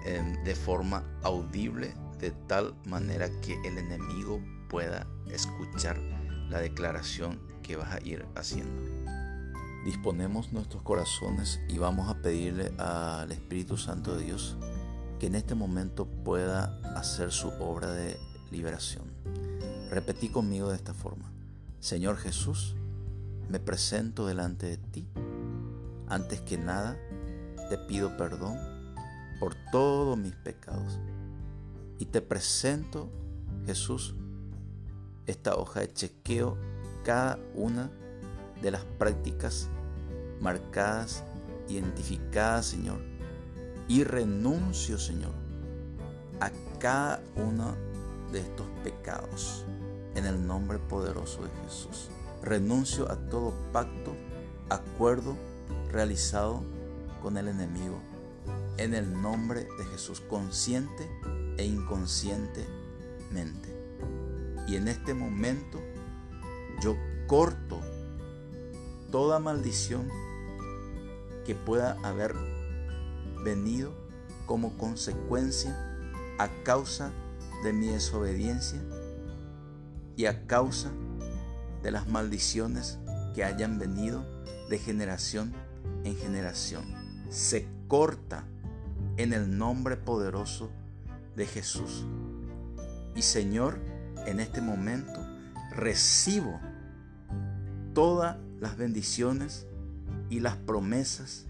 em, 0.04 0.42
de 0.44 0.54
forma 0.54 1.04
audible, 1.22 1.94
de 2.18 2.32
tal 2.48 2.74
manera 2.84 3.28
que 3.40 3.54
el 3.64 3.78
enemigo 3.78 4.40
pueda 4.68 5.06
escuchar 5.30 5.98
la 6.48 6.60
declaración 6.60 7.40
que 7.62 7.76
vas 7.76 7.92
a 7.92 8.00
ir 8.04 8.26
haciendo. 8.34 8.82
Disponemos 9.84 10.52
nuestros 10.52 10.82
corazones 10.82 11.60
y 11.68 11.78
vamos 11.78 12.10
a 12.10 12.20
pedirle 12.20 12.72
al 12.78 13.30
Espíritu 13.30 13.76
Santo 13.76 14.16
de 14.16 14.24
Dios 14.24 14.56
que 15.18 15.26
en 15.26 15.34
este 15.34 15.54
momento 15.54 16.06
pueda 16.06 16.80
hacer 16.96 17.32
su 17.32 17.48
obra 17.48 17.92
de 17.92 18.18
liberación. 18.50 19.04
Repetí 19.90 20.28
conmigo 20.28 20.68
de 20.68 20.76
esta 20.76 20.92
forma. 20.92 21.32
Señor 21.80 22.18
Jesús, 22.18 22.76
me 23.48 23.58
presento 23.58 24.26
delante 24.26 24.66
de 24.66 24.76
ti. 24.76 25.08
Antes 26.06 26.42
que 26.42 26.58
nada, 26.58 26.98
te 27.70 27.78
pido 27.78 28.14
perdón 28.18 28.58
por 29.40 29.54
todos 29.72 30.18
mis 30.18 30.34
pecados. 30.34 30.98
Y 31.98 32.04
te 32.04 32.20
presento, 32.20 33.10
Jesús, 33.64 34.14
esta 35.26 35.56
hoja 35.56 35.80
de 35.80 35.92
chequeo 35.92 36.58
cada 37.02 37.38
una 37.54 37.90
de 38.60 38.70
las 38.70 38.84
prácticas 38.84 39.70
marcadas, 40.38 41.24
identificadas, 41.66 42.66
Señor. 42.66 43.00
Y 43.88 44.04
renuncio, 44.04 44.98
Señor, 44.98 45.32
a 46.40 46.50
cada 46.78 47.22
uno 47.36 47.74
de 48.30 48.40
estos 48.40 48.66
pecados 48.84 49.64
en 50.18 50.26
el 50.26 50.46
nombre 50.46 50.78
poderoso 50.78 51.44
de 51.44 51.50
Jesús. 51.64 52.08
Renuncio 52.42 53.10
a 53.10 53.16
todo 53.16 53.54
pacto, 53.72 54.14
acuerdo 54.68 55.36
realizado 55.90 56.62
con 57.22 57.36
el 57.36 57.48
enemigo 57.48 58.00
en 58.78 58.94
el 58.94 59.20
nombre 59.20 59.68
de 59.78 59.84
Jesús, 59.86 60.20
consciente 60.20 61.10
e 61.56 61.64
inconscientemente. 61.64 63.76
Y 64.66 64.76
en 64.76 64.88
este 64.88 65.14
momento 65.14 65.80
yo 66.80 66.96
corto 67.26 67.80
toda 69.10 69.38
maldición 69.38 70.08
que 71.44 71.54
pueda 71.54 71.96
haber 72.02 72.34
venido 73.42 73.92
como 74.46 74.76
consecuencia 74.78 75.76
a 76.38 76.48
causa 76.62 77.12
de 77.64 77.72
mi 77.72 77.88
desobediencia 77.88 78.80
y 80.18 80.26
a 80.26 80.46
causa 80.48 80.90
de 81.80 81.92
las 81.92 82.08
maldiciones 82.08 82.98
que 83.36 83.44
hayan 83.44 83.78
venido 83.78 84.26
de 84.68 84.80
generación 84.80 85.54
en 86.02 86.16
generación. 86.16 86.84
Se 87.30 87.68
corta 87.86 88.42
en 89.16 89.32
el 89.32 89.56
nombre 89.56 89.96
poderoso 89.96 90.70
de 91.36 91.46
Jesús. 91.46 92.04
Y 93.14 93.22
Señor, 93.22 93.78
en 94.26 94.40
este 94.40 94.60
momento 94.60 95.24
recibo 95.70 96.58
todas 97.94 98.38
las 98.58 98.76
bendiciones 98.76 99.68
y 100.30 100.40
las 100.40 100.56
promesas 100.56 101.46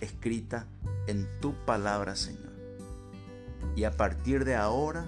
escritas 0.00 0.64
en 1.06 1.28
tu 1.42 1.52
palabra, 1.66 2.16
Señor. 2.16 2.54
Y 3.76 3.84
a 3.84 3.90
partir 3.90 4.46
de 4.46 4.56
ahora, 4.56 5.04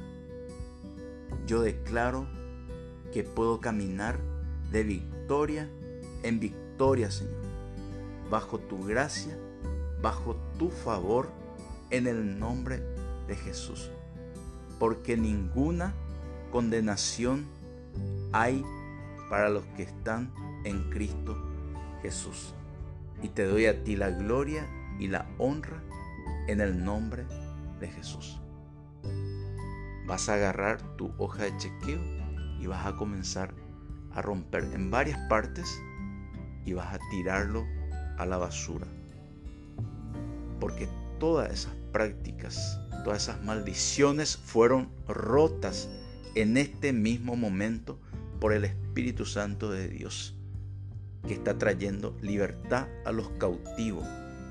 yo 1.47 1.62
declaro 1.62 2.29
que 3.12 3.25
puedo 3.25 3.61
caminar 3.61 4.18
de 4.71 4.83
victoria 4.83 5.68
en 6.23 6.40
victoria, 6.40 7.11
Señor, 7.11 7.42
bajo 8.31 8.59
tu 8.59 8.85
gracia, 8.85 9.37
bajo 10.03 10.37
tu 10.59 10.71
favor, 10.71 11.31
en 11.90 12.07
el 12.07 12.38
nombre 12.38 12.83
de 13.27 13.37
Jesús. 13.37 13.90
Porque 14.79 15.16
ninguna 15.16 15.94
condenación 16.53 17.47
hay 18.33 18.64
para 19.31 19.49
los 19.49 19.64
que 19.77 19.85
están 19.85 20.33
en 20.64 20.90
Cristo 20.90 21.37
Jesús. 22.03 22.55
Y 23.23 23.29
te 23.29 23.44
doy 23.44 23.66
a 23.66 23.83
ti 23.85 23.97
la 23.97 24.11
gloria 24.11 24.66
y 24.99 25.09
la 25.09 25.27
honra 25.38 25.83
en 26.47 26.61
el 26.61 26.85
nombre 26.85 27.25
de 27.81 27.88
Jesús. 27.88 28.38
Vas 30.07 30.29
a 30.29 30.35
agarrar 30.35 30.97
tu 30.97 31.12
hoja 31.18 31.44
de 31.44 31.57
chequeo 31.57 32.17
y 32.61 32.66
vas 32.66 32.87
a 32.87 32.97
comenzar 32.97 33.55
a 34.12 34.23
romper 34.23 34.64
en 34.73 34.90
varias 34.90 35.18
partes 35.29 35.81
y 36.64 36.73
vas 36.73 36.94
a 36.94 36.99
tirarlo 37.11 37.66
a 38.18 38.27
la 38.27 38.37
basura. 38.37 38.87
Porque 40.61 40.88
todas 41.18 41.51
esas 41.53 41.75
prácticas, 41.92 42.81
todas 43.05 43.23
esas 43.23 43.42
maldiciones 43.44 44.37
fueron 44.37 44.90
rotas 45.07 45.88
en 46.35 46.57
este 46.57 46.92
mismo 46.92 47.37
momento 47.37 47.99
por 48.40 48.53
el 48.53 48.64
Espíritu 48.64 49.25
Santo 49.25 49.71
de 49.71 49.88
Dios, 49.88 50.37
que 51.27 51.35
está 51.35 51.59
trayendo 51.59 52.16
libertad 52.23 52.87
a 53.05 53.12
los 53.12 53.29
cautivos 53.31 54.07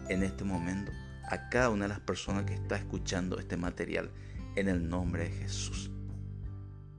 en 0.09 0.23
este 0.23 0.43
momento, 0.43 0.91
a 1.29 1.49
cada 1.49 1.69
una 1.69 1.85
de 1.85 1.89
las 1.89 1.99
personas 1.99 2.45
que 2.45 2.53
está 2.53 2.75
escuchando 2.75 3.39
este 3.39 3.57
material, 3.57 4.11
en 4.55 4.69
el 4.69 4.89
nombre 4.89 5.25
de 5.25 5.29
Jesús. 5.29 5.91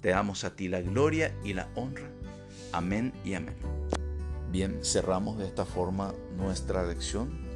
Te 0.01 0.11
damos 0.11 0.45
a 0.45 0.55
ti 0.55 0.69
la 0.69 0.81
gloria 0.81 1.35
y 1.43 1.55
la 1.55 1.69
honra. 1.75 2.09
Amén 2.73 3.13
y 3.25 3.35
amén. 3.35 3.57
Bien, 4.51 4.79
cerramos 4.83 5.39
de 5.39 5.47
esta 5.47 5.65
forma 5.65 6.15
nuestra 6.37 6.85
lección. 6.85 7.47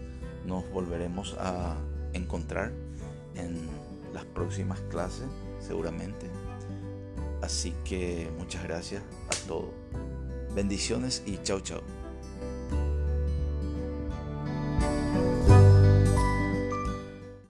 Nos 0.45 0.69
volveremos 0.71 1.37
a 1.39 1.77
encontrar 2.13 2.73
en 3.37 3.69
las 4.13 4.25
próximas 4.25 4.81
clases, 4.91 5.27
seguramente. 5.61 6.27
Así 7.43 7.75
que 7.85 8.31
muchas 8.39 8.65
gracias 8.65 9.03
a 9.29 9.49
todos. 9.49 9.71
Bendiciones 10.55 11.23
y 11.27 11.39
chao 11.43 11.61
chao. 11.61 12.02